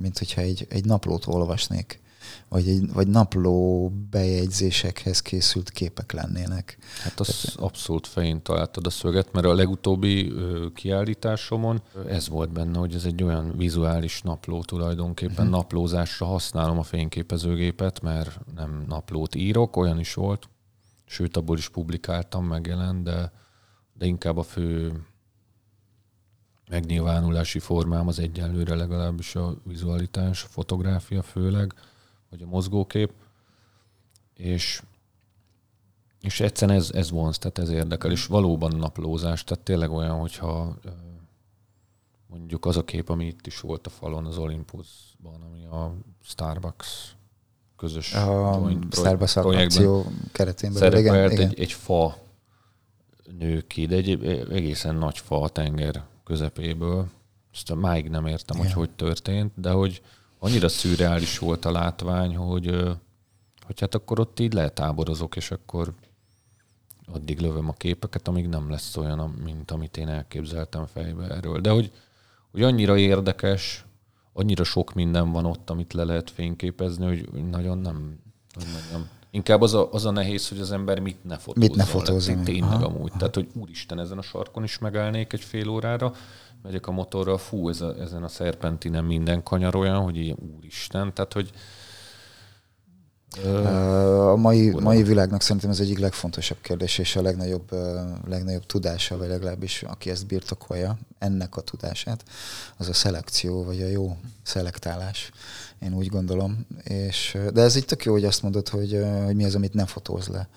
[0.00, 2.00] mint hogyha egy, egy naplót olvasnék
[2.48, 6.78] vagy, egy, vagy napló bejegyzésekhez készült képek lennének.
[7.02, 7.58] Hát az Tehát...
[7.58, 10.32] abszolút fején találtad a szöget, mert a legutóbbi
[10.74, 15.34] kiállításomon ez volt benne, hogy ez egy olyan vizuális napló tulajdonképpen.
[15.36, 15.50] Uh-huh.
[15.50, 20.48] Naplózásra használom a fényképezőgépet, mert nem naplót írok, olyan is volt.
[21.04, 23.32] Sőt, abból is publikáltam, megjelent, de,
[23.98, 25.02] de inkább a fő
[26.68, 31.74] megnyilvánulási formám az egyenlőre legalábbis a vizualitás, a fotográfia főleg
[32.30, 33.12] vagy a mozgókép,
[34.34, 34.82] és,
[36.20, 40.76] és egyszerűen ez, ez vonz, tehát ez érdekel, és valóban naplózás, tehát tényleg olyan, hogyha
[42.26, 47.16] mondjuk az a kép, ami itt is volt a falon az Olympusban, ami a Starbucks
[47.76, 50.90] közös a Starbucks akció keretén belül.
[50.90, 52.16] Szerepelt igen, egy, egy fa
[53.38, 54.10] nő ki, de egy
[54.50, 57.06] egészen nagy fa a tenger közepéből.
[57.52, 58.72] Ezt máig nem értem, igen.
[58.72, 60.02] hogy hogy történt, de hogy
[60.38, 62.66] annyira szürreális volt a látvány, hogy,
[63.66, 65.92] hogy hát akkor ott így letáborozok, és akkor
[67.12, 71.60] addig lövöm a képeket, amíg nem lesz olyan, mint amit én elképzeltem fejbe erről.
[71.60, 71.92] De hogy,
[72.50, 73.84] hogy annyira érdekes,
[74.32, 78.18] annyira sok minden van ott, amit le lehet fényképezni, hogy nagyon nem,
[78.54, 81.68] hogy mondjam, Inkább az a, az a nehéz, hogy az ember mit ne fotózzon.
[81.68, 82.44] Mit ne fotózzon.
[82.44, 83.08] Tényleg aha, amúgy.
[83.08, 83.18] Aha.
[83.18, 86.12] Tehát, hogy úristen, ezen a sarkon is megállnék egy fél órára,
[86.62, 91.14] megyek a motorral, fú, ez a, ezen a szerpentinen minden kanyar olyan, hogy így úristen,
[91.14, 91.52] tehát hogy
[94.30, 97.72] a mai, mai világnak szerintem ez egyik legfontosabb kérdés, és a legnagyobb,
[98.28, 102.24] legnagyobb tudása, vagy legalábbis aki ezt birtokolja, ennek a tudását,
[102.76, 105.30] az a szelekció, vagy a jó szelektálás.
[105.78, 106.66] Én úgy gondolom.
[106.82, 109.86] És, de ez így tök jó, hogy azt mondod, hogy, hogy mi az, amit nem
[109.86, 110.48] fotóz le.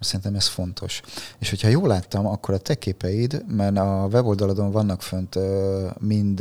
[0.00, 1.00] Szerintem ez fontos.
[1.38, 5.38] És hogyha jól láttam, akkor a te képeid, mert a weboldaladon vannak fönt
[5.98, 6.40] mind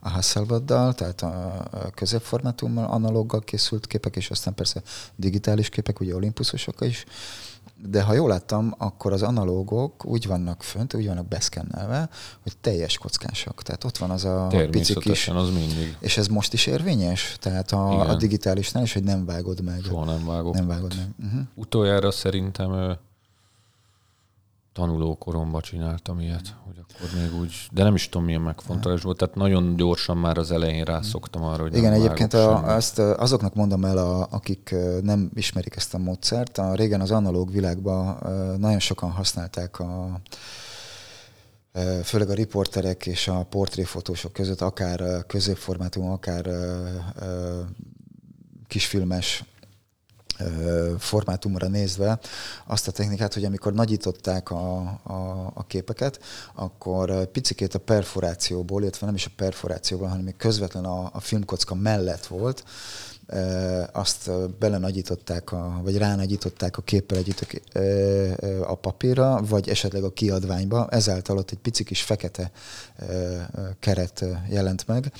[0.00, 4.82] a Hasselbladdal, tehát a középformátummal, analóggal készült képek, és aztán persze
[5.16, 7.04] digitális képek, ugye olimpuszosok is,
[7.82, 12.08] de ha jól láttam, akkor az analógok úgy vannak fönt, úgy vannak beszkennelve,
[12.42, 13.62] hogy teljes kockásak.
[13.62, 15.28] Tehát ott van az a pici kis...
[15.28, 15.96] az mindig.
[16.00, 17.36] És ez most is érvényes?
[17.40, 19.80] Tehát a, a digitálisnál is, hogy nem vágod meg?
[19.84, 20.54] Soha nem vágok.
[20.54, 21.08] Nem vágod meg.
[21.26, 21.40] Uh-huh.
[21.54, 22.98] Utoljára szerintem
[24.76, 29.34] tanulókoromban csináltam ilyet, hogy akkor még úgy, de nem is tudom milyen megfontolás volt, tehát
[29.34, 33.98] nagyon gyorsan már az elején rászoktam arra, hogy Igen, egyébként a, ezt azoknak mondom el,
[33.98, 38.18] a, akik nem ismerik ezt a módszert, a régen az analóg világban
[38.58, 40.20] nagyon sokan használták a
[42.04, 46.46] főleg a riporterek és a portréfotósok között, akár középformátum, akár
[48.66, 49.44] kisfilmes
[50.98, 52.18] formátumra nézve
[52.66, 56.20] azt a technikát, hogy amikor nagyították a, a, a képeket,
[56.54, 61.74] akkor picikét a perforációból, illetve nem is a perforációból, hanem még közvetlen a, a filmkocka
[61.74, 62.64] mellett volt,
[63.92, 67.62] azt belenagyították, a, vagy ránagyították a képpel együtt
[68.66, 72.50] a papírra, vagy esetleg a kiadványba, ezáltal ott egy pici kis fekete
[73.80, 75.12] keret jelent meg.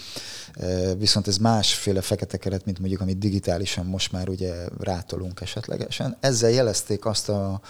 [0.98, 6.16] Viszont ez másféle fekete keret, mint mondjuk, amit digitálisan most már ugye rátolunk esetlegesen.
[6.20, 7.60] Ezzel jelezték azt a,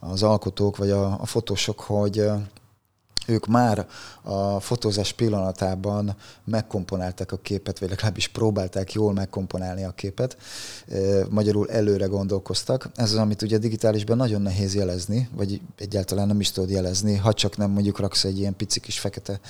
[0.00, 2.30] az alkotók, vagy a, a fotósok, hogy
[3.26, 3.86] ők már
[4.22, 10.36] a fotózás pillanatában megkomponálták a képet, vagy legalábbis próbálták jól megkomponálni a képet,
[11.28, 12.90] magyarul előre gondolkoztak.
[12.94, 17.32] Ez az, amit ugye digitálisban nagyon nehéz jelezni, vagy egyáltalán nem is tudod jelezni, ha
[17.32, 19.40] csak nem mondjuk raksz egy ilyen pici kis fekete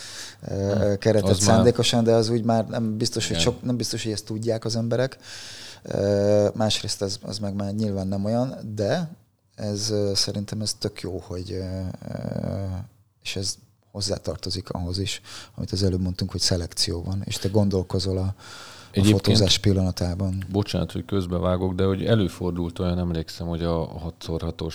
[0.47, 0.99] hmm.
[0.99, 2.13] keretet az szándékosan, már...
[2.13, 5.19] de az úgy már nem biztos, hogy, sok, nem biztos, hogy ezt tudják az emberek.
[6.55, 9.11] Másrészt ez, az meg már nyilván nem olyan, de
[9.55, 11.63] ez szerintem ez tök jó, hogy
[13.23, 13.57] és ez
[13.91, 15.21] hozzátartozik ahhoz is,
[15.55, 18.35] amit az előbb mondtunk, hogy szelekció van, és te gondolkozol a,
[18.95, 20.45] a fotózás pillanatában.
[20.51, 23.89] Bocsánat, hogy közbevágok, de hogy előfordult olyan, emlékszem, hogy a
[24.21, 24.75] 6x6-os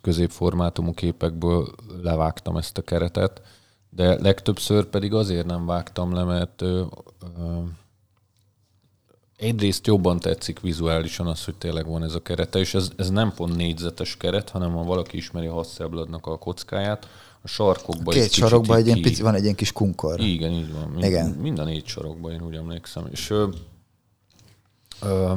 [0.00, 3.42] középformátumú képekből levágtam ezt a keretet,
[3.90, 6.84] de legtöbbször pedig azért nem vágtam le, mert ö,
[7.38, 7.58] ö,
[9.42, 13.32] egyrészt jobban tetszik vizuálisan az, hogy tényleg van ez a kerete, és ez, ez nem
[13.34, 17.08] pont négyzetes keret, hanem ha valaki ismeri a Hasselbladnak a kockáját,
[17.42, 20.20] a sarkokban Két sarokban egy ilyen pici, van egy ilyen kis kunkor.
[20.20, 20.88] Igen, így van.
[20.88, 21.30] Mind, Igen.
[21.30, 23.08] Mind a négy sarokban, én úgy emlékszem.
[23.10, 23.48] És ö,
[25.02, 25.34] ö,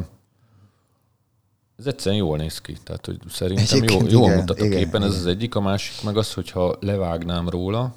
[1.77, 2.77] ez egyszerűen jól néz ki.
[2.83, 5.13] Tehát, hogy szerintem jó, jól igen, mutat a igen, képen, igen.
[5.13, 5.55] ez az egyik.
[5.55, 7.93] A másik meg az, hogyha levágnám róla,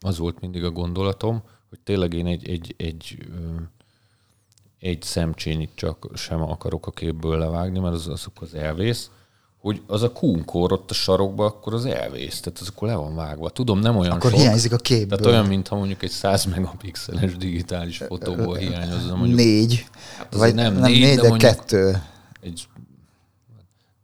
[0.00, 3.18] az volt mindig a gondolatom, hogy tényleg én egy, egy, egy, egy
[5.00, 9.10] szemcsényit csak sem akarok a képből levágni, mert az, azok az elvész,
[9.58, 13.14] hogy az a kunkor ott a sarokba, akkor az elvész, tehát az akkor le van
[13.14, 13.50] vágva.
[13.50, 15.18] Tudom, nem olyan Akkor sok, hiányzik a képből.
[15.18, 19.14] Tehát olyan, mintha mondjuk egy 100 megapixeles digitális fotóból hiányozna.
[19.14, 19.86] Mondjuk, négy.
[20.16, 22.02] Hát vagy nem, nem négy, négy, de, de kettő.
[22.40, 22.68] Egy,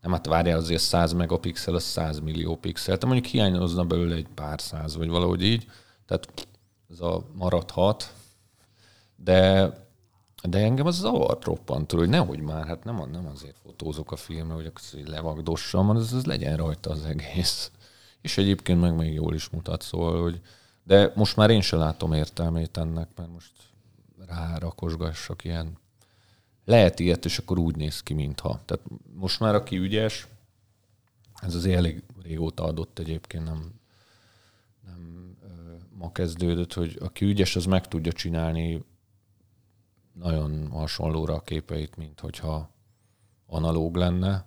[0.02, 2.84] nem, hát várjál azért 100 megapixel, az 100 millió pixel.
[2.84, 5.66] Tehát mondjuk hiányozna belőle egy pár száz, vagy valahogy így.
[6.06, 6.28] Tehát
[6.90, 8.12] ez a maradhat.
[9.16, 9.70] De
[10.42, 14.54] de engem az zavart roppant, hogy nehogy már, hát nem, nem azért fotózok a filmre,
[14.54, 14.72] hogy
[15.06, 17.70] levagdossam, hanem ez, ez legyen rajta az egész.
[18.20, 20.40] És egyébként meg még jól is mutat, szóval, hogy
[20.84, 23.52] de most már én sem látom értelmét ennek, mert most
[24.26, 25.78] rárakosgassak ilyen
[26.64, 28.60] lehet ilyet, és akkor úgy néz ki, mintha.
[28.64, 28.84] Tehát
[29.14, 30.26] most már aki ügyes,
[31.34, 33.72] ez az elég régóta adott egyébként, nem,
[34.86, 35.36] nem
[35.98, 38.84] ma kezdődött, hogy aki ügyes, az meg tudja csinálni
[40.22, 42.70] nagyon hasonlóra a képeit, mint hogyha
[43.46, 44.46] analóg lenne.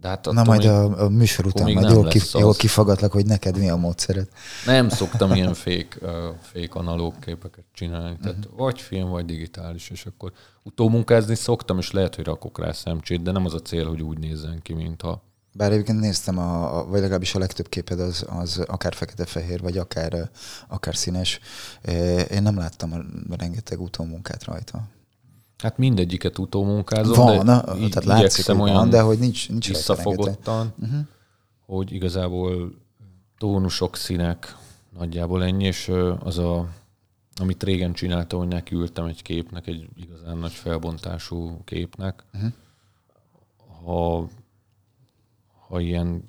[0.00, 3.58] De hát Na majd a, a műsor után majd jól, kif, jól kifagatlak, hogy neked
[3.58, 4.28] mi a módszered.
[4.66, 6.00] Nem szoktam ilyen fék,
[6.40, 8.16] fék analóg képeket csinálni.
[8.22, 8.58] Tehát uh-huh.
[8.58, 10.32] vagy film, vagy digitális, és akkor
[10.62, 14.18] utómunkázni szoktam, és lehet, hogy rakok rá szemcsét, de nem az a cél, hogy úgy
[14.18, 15.22] nézzen ki, mintha
[15.52, 19.78] bár egyébként néztem, a, a, vagy legalábbis a legtöbb képed az, az akár fekete-fehér, vagy
[19.78, 20.30] akár,
[20.68, 21.40] akár színes.
[22.30, 22.92] Én nem láttam
[23.30, 24.82] a rengeteg utómunkát rajta.
[25.58, 29.68] Hát mindegyiket utómunkázom, van, de na, tehát látszik, hogy olyan van, de hogy nincs, nincs
[29.68, 31.00] visszafogottan, uh-huh.
[31.66, 32.74] hogy igazából
[33.38, 34.56] tónusok, színek,
[34.98, 36.68] nagyjából ennyi, és az a,
[37.40, 42.24] amit régen csináltam, hogy nekiültem egy képnek, egy igazán nagy felbontású képnek.
[42.34, 42.52] Uh-huh.
[43.84, 44.28] Ha
[45.72, 46.28] ha ilyen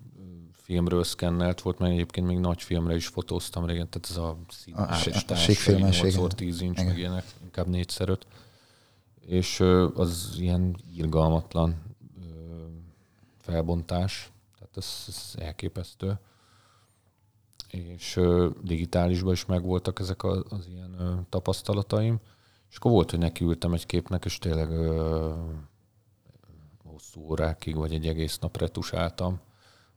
[0.51, 4.37] filmről szkennelt volt, mert egyébként még nagy filmre is fotóztam régen, tehát ez a
[4.71, 4.93] a,
[5.85, 8.27] 8x10 inch, meg ilyenek, inkább 4 5
[9.25, 9.59] és
[9.93, 11.81] az ilyen irgalmatlan
[13.37, 16.19] felbontás, tehát ez, ez elképesztő.
[17.67, 18.19] És
[18.61, 22.19] digitálisban is megvoltak ezek az, az ilyen tapasztalataim,
[22.69, 24.69] és akkor volt, hogy nekiültem egy képnek, és tényleg
[27.04, 29.39] hosszú órákig, vagy egy egész nap retusáltam,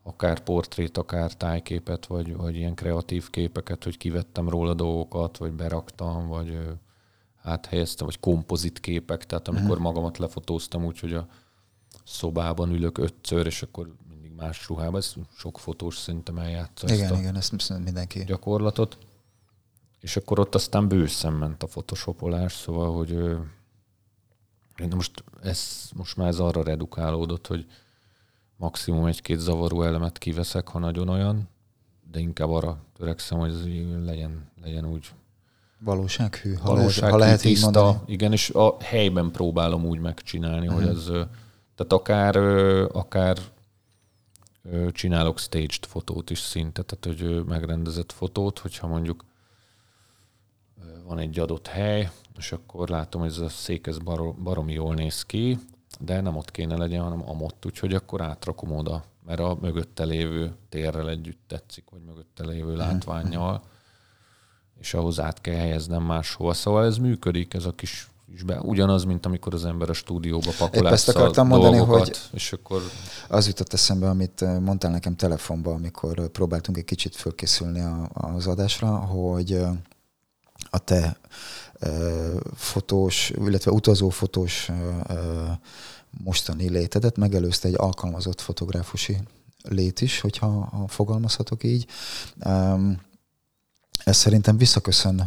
[0.03, 6.27] akár portrét, akár tájképet, vagy, vagy ilyen kreatív képeket, hogy kivettem róla dolgokat, vagy beraktam,
[6.27, 6.59] vagy
[7.43, 9.83] áthelyeztem, vagy kompozit képek, tehát amikor uh-huh.
[9.83, 11.29] magamat lefotóztam úgy, hogy a
[12.05, 17.13] szobában ülök ötször, és akkor mindig más ruhában, ez sok fotós szerintem eljátsza igen, ezt
[17.13, 18.25] a igen, ezt mindenki.
[18.25, 18.99] gyakorlatot.
[20.01, 23.37] És akkor ott aztán bőszen ment a photoshopolás, szóval, hogy
[24.81, 27.67] én most, ez, most már ez arra redukálódott, hogy
[28.57, 31.49] maximum egy-két zavaró elemet kiveszek, ha nagyon olyan,
[32.11, 33.65] de inkább arra törekszem, hogy ez
[34.05, 35.11] legyen, legyen úgy
[35.79, 38.13] valósághű, ha valósághű, lehet, ha lehet tiszta, mondani.
[38.13, 40.83] igen, és a helyben próbálom úgy megcsinálni, uh-huh.
[40.83, 40.97] hogy mhm.
[40.97, 41.07] ez,
[41.75, 42.37] tehát akár,
[42.93, 43.39] akár
[44.91, 49.25] csinálok staged fotót is szinte, tehát hogy megrendezett fotót, hogyha mondjuk
[51.07, 53.99] van egy adott hely, és akkor látom, hogy ez a szék ez
[54.43, 55.59] baromi jól néz ki,
[56.01, 60.55] de nem ott kéne legyen, hanem amott, úgyhogy akkor átrakom oda, mert a mögötte lévő
[60.69, 62.79] térrel együtt tetszik, vagy mögötte lévő mhm.
[62.79, 63.63] látványjal,
[64.81, 66.53] és ahhoz át kell helyeznem máshova.
[66.53, 68.61] Szóval ez működik, ez a kis is be.
[68.61, 72.83] Ugyanaz, mint amikor az ember a stúdióba pakol ezt akartam mondani, dolgokat, hogy és akkor...
[73.29, 78.47] Az jutott eszembe, amit eh, mondtál nekem telefonban, amikor eh, próbáltunk egy kicsit fölkészülni az
[78.47, 79.71] adásra, hogy eh,
[80.77, 81.17] a te
[82.55, 84.71] fotós, illetve utazó fotós
[86.25, 89.17] mostani létedet megelőzte egy alkalmazott fotográfusi
[89.63, 91.87] lét is, hogyha ha fogalmazhatok így.
[94.07, 95.21] Ez szerintem visszaköszön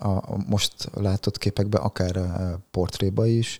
[0.00, 2.20] a most látott képekbe, akár
[2.70, 3.58] portréba is,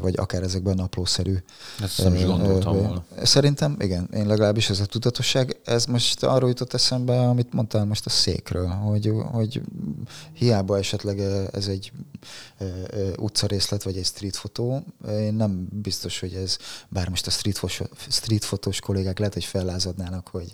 [0.00, 1.36] vagy akár ezekben a naplószerű.
[1.82, 3.04] Ezt nem is gondoltam volna.
[3.22, 5.60] Szerintem, igen, én legalábbis ez a tudatosság.
[5.64, 9.60] Ez most arról jutott eszembe, amit mondtál most a székről, hogy, hogy
[10.32, 11.20] hiába esetleg
[11.52, 11.92] ez egy
[13.16, 16.56] utcarészlet, vagy egy street fotó, én nem biztos, hogy ez,
[16.88, 20.52] bár most a street, fotós, street fotós kollégák lehet, hogy fellázadnának, hogy,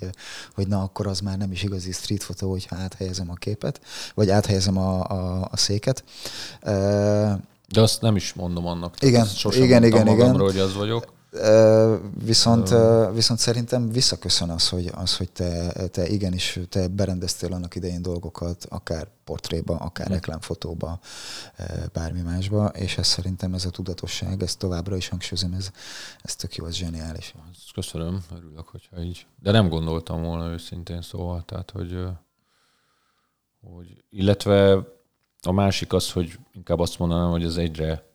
[0.54, 3.80] hogy na, akkor az már nem is igazi street fotó, hogyha áthelyez áthelyezem a képet,
[4.14, 6.04] vagy áthelyezem a, a, a széket.
[7.68, 8.94] De azt nem is mondom annak.
[9.00, 10.62] Igen, sosem igen, igen, magamról, igen.
[10.62, 11.14] hogy az vagyok.
[12.24, 12.74] Viszont,
[13.14, 18.66] viszont szerintem visszaköszön az, hogy, az, hogy te, te igenis te berendeztél annak idején dolgokat,
[18.68, 20.98] akár portréba, akár reklámfotóba,
[21.92, 25.70] bármi másba, és ez szerintem ez a tudatosság, ez továbbra is hangsúlyozom, ez,
[26.22, 27.34] ez tök jó, ez zseniális.
[27.74, 29.26] Köszönöm, örülök, hogyha így.
[29.42, 32.06] De nem gondoltam volna őszintén szóval, tehát, hogy,
[33.74, 34.86] hogy illetve
[35.42, 38.06] a másik az, hogy inkább azt mondanám, hogy ez egyre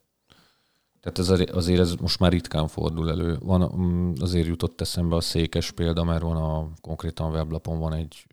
[1.01, 3.37] tehát ez azért ez most már ritkán fordul elő.
[3.39, 8.27] Van, mm, azért jutott eszembe a székes példa, mert van a konkrétan weblapon van egy,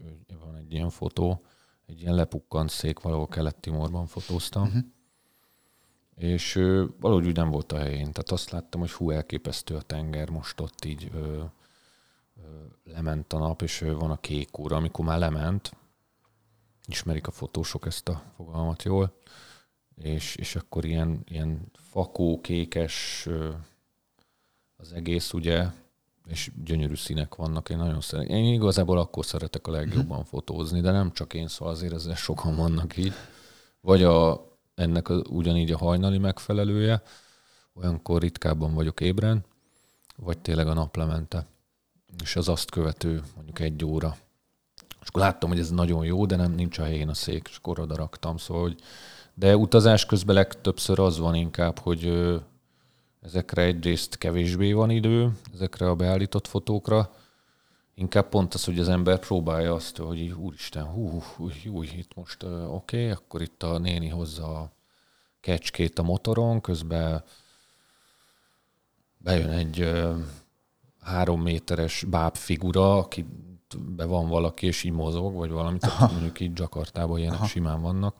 [0.44, 1.40] van egy ilyen fotó,
[1.86, 4.82] egy ilyen lepukkant szék, valahol Kelet-Timorban fotóztam, uh-huh.
[6.16, 8.12] és ö, valahogy úgy nem volt a helyén.
[8.12, 11.42] Tehát azt láttam, hogy hú, elképesztő a tenger, most ott így ö,
[12.36, 12.48] ö,
[12.84, 15.76] lement a nap, és ö, van a kék óra, amikor már lement,
[16.88, 19.12] ismerik a fotósok ezt a fogalmat jól,
[19.94, 23.28] és, és akkor ilyen, ilyen fakó, kékes
[24.76, 25.66] az egész, ugye,
[26.26, 27.70] és gyönyörű színek vannak.
[27.70, 28.36] Én nagyon szeretem.
[28.36, 32.56] Én igazából akkor szeretek a legjobban fotózni, de nem csak én, szóval azért ezzel sokan
[32.56, 33.12] vannak így.
[33.80, 37.02] Vagy a, ennek a, ugyanígy a hajnali megfelelője,
[37.74, 39.44] olyankor ritkábban vagyok ébren,
[40.16, 41.46] vagy tényleg a naplemente.
[42.22, 44.16] És az azt követő mondjuk egy óra.
[45.08, 47.56] És akkor láttam, hogy ez nagyon jó, de nem nincs a helyén a szék, és
[47.56, 48.36] akkor oda raktam.
[48.36, 48.80] Szóval, hogy
[49.34, 52.32] de utazás közben legtöbbször az van inkább, hogy
[53.22, 57.10] ezekre egyrészt kevésbé van idő, ezekre a beállított fotókra,
[57.94, 62.42] inkább pont az, hogy az ember próbálja azt, hogy úristen, hú, hú, hú itt most
[62.42, 64.72] oké, okay, akkor itt a néni hozza a
[65.40, 67.24] kecskét a motoron, közben
[69.18, 69.90] bejön egy
[71.00, 73.26] három méteres bábfigura, aki
[73.76, 77.46] be van valaki, és így mozog, vagy valamit, tehát mondjuk így Jakartában ilyenek Aha.
[77.46, 78.14] simán vannak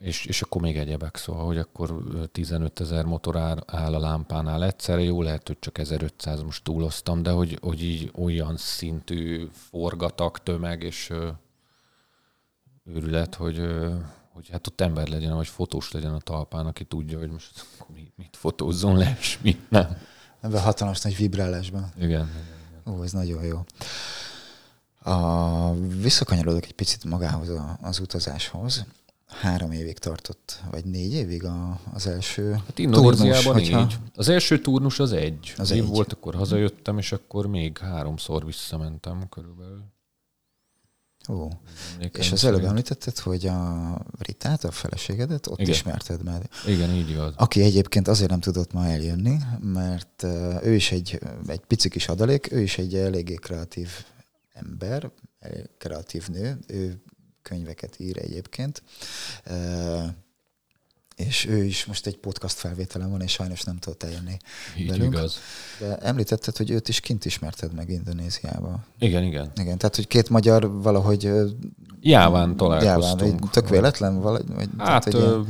[0.00, 5.02] és, és akkor még egyebek, szóval, hogy akkor 15 ezer motor áll a lámpánál egyszerre,
[5.02, 10.82] jó lehet, hogy csak 1500 most túloztam, de hogy, hogy így olyan szintű forgatak, tömeg
[10.82, 11.28] és ö,
[12.84, 13.94] őrület, hogy, ö,
[14.32, 18.12] hogy hát ott ember legyen, vagy fotós legyen a talpán, aki tudja, hogy most mit,
[18.16, 19.96] mit fotózzon le, és mit nem.
[20.40, 21.92] Ebben hatalmas nagy vibrálásban.
[21.96, 22.55] Igen, igen.
[22.86, 23.64] Ó, ez nagyon jó.
[25.12, 27.48] A, visszakanyarodok egy picit magához
[27.80, 28.84] az utazáshoz
[29.26, 33.80] három évig tartott, vagy négy évig a, az első hát turnus, hogyha...
[33.80, 33.98] így.
[34.14, 35.54] Az első turnus az egy.
[35.56, 35.88] Az év egy.
[35.88, 39.84] volt, akkor hazajöttem, és akkor még háromszor visszamentem körülbelül.
[41.28, 41.48] Ó,
[42.12, 45.70] és az előbb említetted, hogy a Ritát, a feleségedet ott Igen.
[45.70, 46.50] ismerted meg.
[46.66, 47.32] Igen, így igaz.
[47.36, 50.22] Aki egyébként azért nem tudott ma eljönni, mert
[50.62, 53.88] ő is egy, egy pici kis adalék, ő is egy eléggé kreatív
[54.52, 55.10] ember,
[55.78, 57.02] kreatív nő, ő
[57.42, 58.82] könyveket ír egyébként.
[61.16, 64.36] És ő is most egy podcast felvételen van, és sajnos nem tudott eljönni
[64.78, 65.12] Így velünk.
[65.14, 65.38] igaz.
[65.78, 68.84] De említetted, hogy őt is kint ismerted meg Indonéziába.
[68.98, 69.50] Igen, igen.
[69.54, 71.30] Igen, tehát, hogy két magyar valahogy...
[72.00, 73.20] Jáván találkoztunk.
[73.20, 74.20] Jáván, tök véletlen?
[74.20, 75.40] Valahogy, vagy, hát, tehát, ö,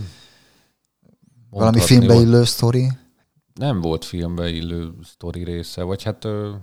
[1.51, 2.93] valami filmbe illő sztori?
[3.55, 6.55] Nem volt filmbe illő sztori része, vagy hát ö,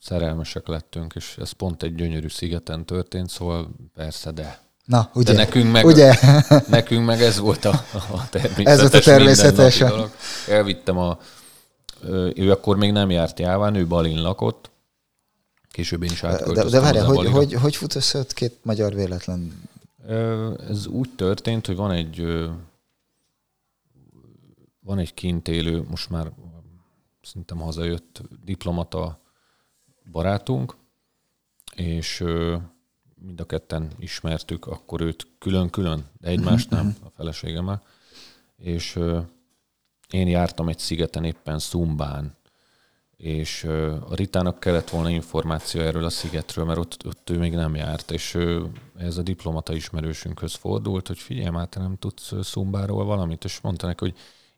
[0.00, 5.32] szerelmesek lettünk, és ez pont egy gyönyörű szigeten történt, szóval persze, de Na, ugye?
[5.32, 6.14] De nekünk meg, ugye?
[6.68, 9.78] nekünk meg ez volt a, a természetes Ez volt a természetes.
[9.78, 10.10] Dolog.
[10.48, 11.18] Elvittem a...
[12.34, 14.70] Ő akkor még nem járt Jáván, ő Balin lakott.
[15.70, 19.68] Később én is De, de várjál, hogy, hogy, hogy fut össze két magyar véletlen?
[20.68, 22.22] Ez úgy történt, hogy van egy
[24.80, 26.32] van egy kint élő, most már
[27.22, 29.20] szerintem hazajött diplomata
[30.10, 30.76] barátunk,
[31.74, 32.24] és
[33.26, 37.06] mind a ketten ismertük akkor őt külön-külön, de egymást nem, mhm.
[37.06, 37.82] a feleségemmel.
[38.56, 38.98] És
[40.10, 42.36] én jártam egy szigeten éppen Szumbán,
[43.16, 43.64] és
[44.08, 48.10] a Ritának kellett volna információ erről a szigetről, mert ott, ott ő még nem járt,
[48.10, 48.38] és
[48.96, 53.86] ez a diplomata ismerősünkhöz fordult, hogy figyelj már, te nem tudsz Szumbáról valamit, és mondta
[53.86, 54.14] neki, hogy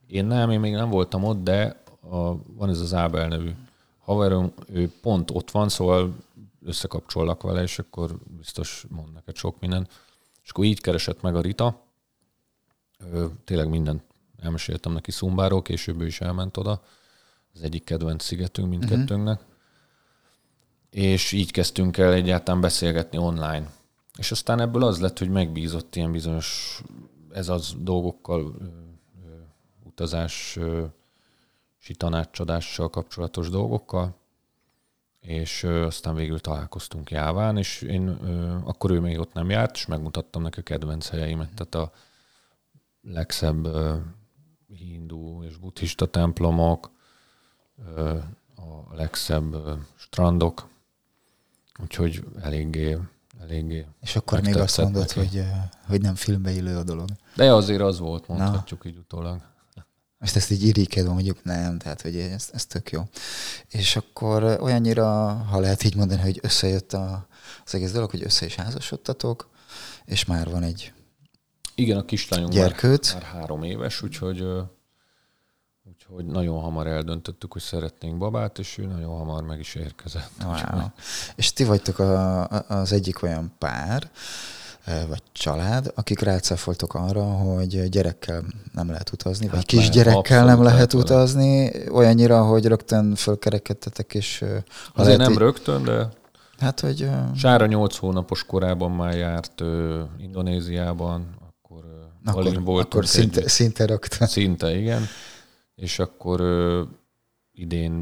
[0.06, 2.16] én nem, én még nem voltam ott, de a,
[2.54, 3.50] van ez az Ábel nevű
[3.98, 6.14] haverom, ő pont ott van, szóval
[6.68, 9.88] összekapcsollak vele, és akkor biztos mond neked sok minden.
[10.42, 11.82] És akkor így keresett meg a Rita.
[13.44, 14.02] Tényleg mindent
[14.42, 16.82] elmeséltem neki Szumbáról, később ő is elment oda.
[17.54, 19.40] Az egyik kedvenc szigetünk mindkettőnknek.
[19.40, 19.54] Uh-huh.
[20.90, 23.72] És így kezdtünk el egyáltalán beszélgetni online.
[24.18, 26.80] És aztán ebből az lett, hogy megbízott ilyen bizonyos
[27.32, 28.54] ez az dolgokkal
[29.84, 30.58] utazás
[31.96, 34.16] tanácsadással kapcsolatos dolgokkal,
[35.28, 38.08] és aztán végül találkoztunk Jáván, és én
[38.64, 41.50] akkor ő még ott nem járt, és megmutattam neki a kedvenc helyeimet.
[41.54, 41.92] Tehát a
[43.02, 43.68] legszebb
[44.68, 46.90] hindu és buddhista templomok,
[48.56, 49.56] a legszebb
[49.96, 50.68] strandok,
[51.82, 52.98] úgyhogy eléggé,
[53.40, 55.44] eléggé És akkor még azt mondod, hogy,
[55.86, 57.08] hogy nem filmbe illő a dolog.
[57.34, 58.90] De azért az volt, mondhatjuk Na.
[58.90, 59.40] így utólag.
[60.18, 63.02] Most ezt így irigykedve mondjuk nem, tehát hogy ez, ez tök jó.
[63.68, 67.26] És akkor olyannyira, ha lehet így mondani, hogy összejött a,
[67.64, 69.48] az egész dolog, hogy össze is házasodtatok,
[70.04, 70.92] és már van egy
[71.74, 73.12] Igen, a kislányunk gyerkőt.
[73.12, 74.44] Már, már három éves, úgyhogy,
[75.84, 80.30] úgyhogy nagyon hamar eldöntöttük, hogy szeretnénk babát, és ő nagyon hamar meg is érkezett.
[80.44, 80.80] Wow.
[81.36, 84.10] És ti vagytok a, az egyik olyan pár,
[85.08, 90.92] vagy család, akik rácáfoltok arra, hogy gyerekkel nem lehet utazni, hát vagy kisgyerekkel nem lehet
[90.92, 94.44] utazni, olyannyira, hogy rögtön fölkerekedtetek, és...
[94.94, 95.38] Azért nem így...
[95.38, 96.08] rögtön, de
[96.58, 97.08] Hát, hogy...
[97.34, 103.48] Sára nyolc hónapos korában már járt uh, Indonéziában, akkor, uh, akkor, voltunk akkor szinte, egy,
[103.48, 104.28] szinte rögtön.
[104.28, 105.02] Szinte, igen.
[105.74, 106.88] És akkor uh,
[107.52, 107.92] idén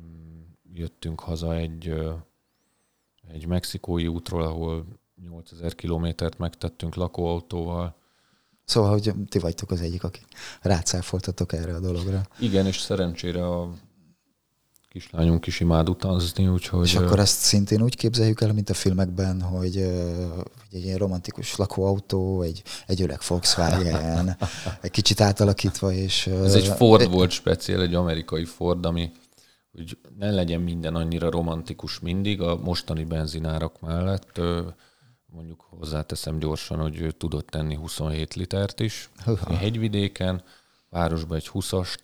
[0.00, 0.40] mm,
[0.72, 2.12] jöttünk haza egy, uh,
[3.32, 4.86] egy mexikói útról, ahol
[5.22, 7.94] 8000 kilométert megtettünk lakóautóval.
[8.64, 10.26] Szóval, hogy ti vagytok az egyik, akik
[10.60, 12.26] rácáfoltatok erre a dologra.
[12.38, 13.70] Igen, és szerencsére a
[14.88, 16.84] kislányunk is imád utazni, úgyhogy...
[16.84, 19.74] És akkor ezt szintén úgy képzeljük el, mint a filmekben, hogy,
[20.70, 24.36] hogy egy ilyen romantikus lakóautó, egy, egy öreg Volkswagen,
[24.80, 26.26] egy kicsit átalakítva, és...
[26.26, 29.12] Ez egy Ford volt speciál, egy amerikai Ford, ami
[29.76, 34.40] hogy ne legyen minden annyira romantikus mindig a mostani benzinárak mellett.
[35.36, 39.10] Mondjuk hozzáteszem gyorsan, hogy ő tudott tenni 27 litert is.
[39.26, 39.56] Uh-huh.
[39.56, 40.42] Hegyvidéken,
[40.90, 41.98] városban egy 20-ast,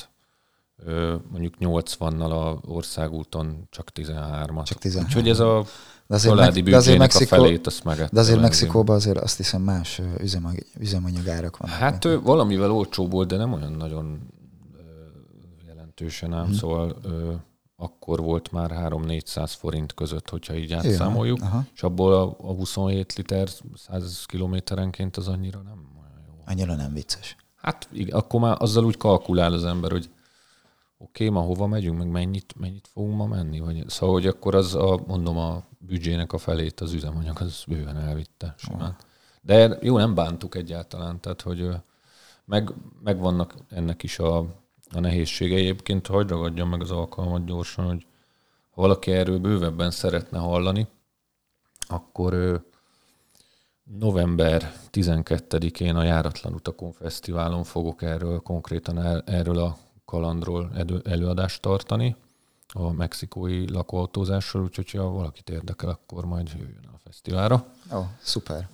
[1.30, 4.64] mondjuk 80-nal a országúton csak 13-at.
[4.64, 5.06] Csak 13.
[5.06, 5.64] Úgyhogy ez a
[6.06, 8.08] de azért családi de azért Mexikó, a felét azt meg.
[8.12, 11.76] De azért Mexikóban azért azt hiszem más üzemanyag, üzemanyagárak vannak.
[11.76, 12.22] Hát mint.
[12.22, 14.20] valamivel olcsóbb volt, de nem olyan nagyon
[15.66, 16.54] jelentősen ám, hmm.
[16.54, 16.96] szóval
[17.82, 23.14] akkor volt már 3-400 forint között, hogyha így átszámoljuk, ja, és abból a, a 27
[23.14, 26.34] liter 100 kilométerenként az annyira nem olyan jó.
[26.46, 27.36] Annyira nem vicces.
[27.56, 30.10] Hát igen, akkor már azzal úgy kalkulál az ember, hogy
[30.98, 33.60] oké, okay, ma hova megyünk, meg mennyit, mennyit fogunk ma menni?
[33.60, 37.96] Vagy, szóval, hogy akkor az a, mondom, a büdzsének a felét az üzemanyag, az bőven
[37.96, 38.96] elvitte simán.
[39.42, 41.68] De jó, nem bántuk egyáltalán, tehát, hogy
[42.44, 44.46] meg, meg vannak ennek is a,
[44.94, 45.60] a nehézségei.
[45.60, 48.06] Egyébként hagyd ragadjam meg az alkalmat gyorsan, hogy
[48.70, 50.86] ha valaki erről bővebben szeretne hallani,
[51.88, 52.62] akkor
[53.98, 62.16] november 12-én a Járatlan Utakon Fesztiválon fogok erről konkrétan erről a kalandról elő, előadást tartani
[62.68, 67.66] a mexikói lakóautózásról, úgyhogy ha valakit érdekel, akkor majd jöjjön a fesztiválra.
[67.94, 68.68] Ó, szuper.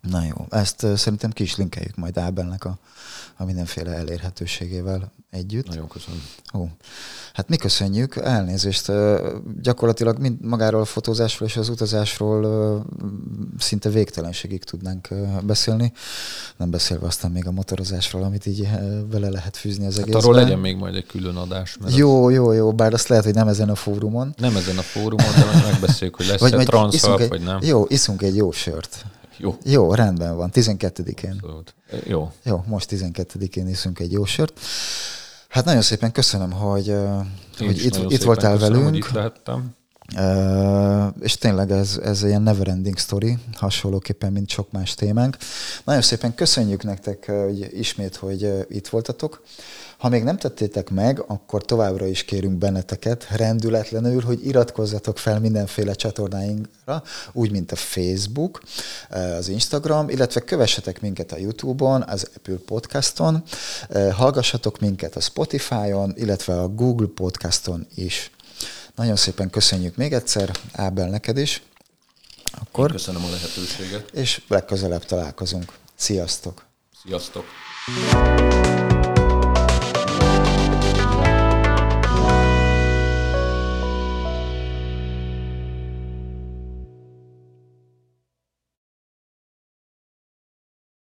[0.00, 2.78] Na jó, ezt szerintem ki is linkeljük majd Ábelnek a,
[3.36, 5.68] a mindenféle elérhetőségével együtt.
[5.68, 6.22] Nagyon köszönöm.
[6.54, 6.66] Ó,
[7.32, 8.92] hát mi köszönjük, elnézést.
[9.62, 12.84] Gyakorlatilag mind magáról a fotózásról és az utazásról
[13.58, 15.08] szinte végtelenségig tudnánk
[15.42, 15.92] beszélni.
[16.56, 18.68] Nem beszélve aztán még a motorozásról, amit így
[19.10, 20.22] vele lehet fűzni az hát egészben.
[20.22, 21.76] arról legyen még majd egy külön adás.
[21.80, 24.34] Mert jó, jó, jó, bár azt lehet, hogy nem ezen a fórumon.
[24.36, 27.58] Nem ezen a fórumon, de megbeszéljük, hogy lesz-e transzalp, vagy nem.
[27.62, 29.04] Jó, iszunk egy jó sört.
[29.38, 29.56] Jó.
[29.64, 31.42] Jó, rendben van, 12-én.
[32.04, 32.32] Jó.
[32.42, 34.60] Jó, most 12-én iszunk egy jó sört.
[35.48, 36.94] Hát nagyon szépen köszönöm, hogy,
[37.58, 38.84] hogy itt, itt voltál köszönöm, velünk.
[38.84, 39.74] Hogy itt lehettem.
[40.14, 45.36] Uh, és tényleg ez, ez ilyen never ending story, hasonlóképpen, mint sok más témánk.
[45.84, 49.42] Nagyon szépen köszönjük nektek hogy ismét, hogy itt voltatok.
[49.98, 55.94] Ha még nem tettétek meg, akkor továbbra is kérünk benneteket rendületlenül, hogy iratkozzatok fel mindenféle
[55.94, 58.62] csatornáinkra, úgy, mint a Facebook,
[59.38, 63.42] az Instagram, illetve kövessetek minket a YouTube-on, az Apple Podcaston,
[64.12, 68.30] hallgassatok minket a Spotify-on, illetve a Google Podcaston is.
[68.94, 71.62] Nagyon szépen köszönjük még egyszer, Ábel, neked is.
[72.60, 74.10] Akkor, Én köszönöm a lehetőséget.
[74.10, 75.72] És legközelebb találkozunk.
[75.94, 76.64] Sziasztok!
[77.02, 77.44] Sziasztok!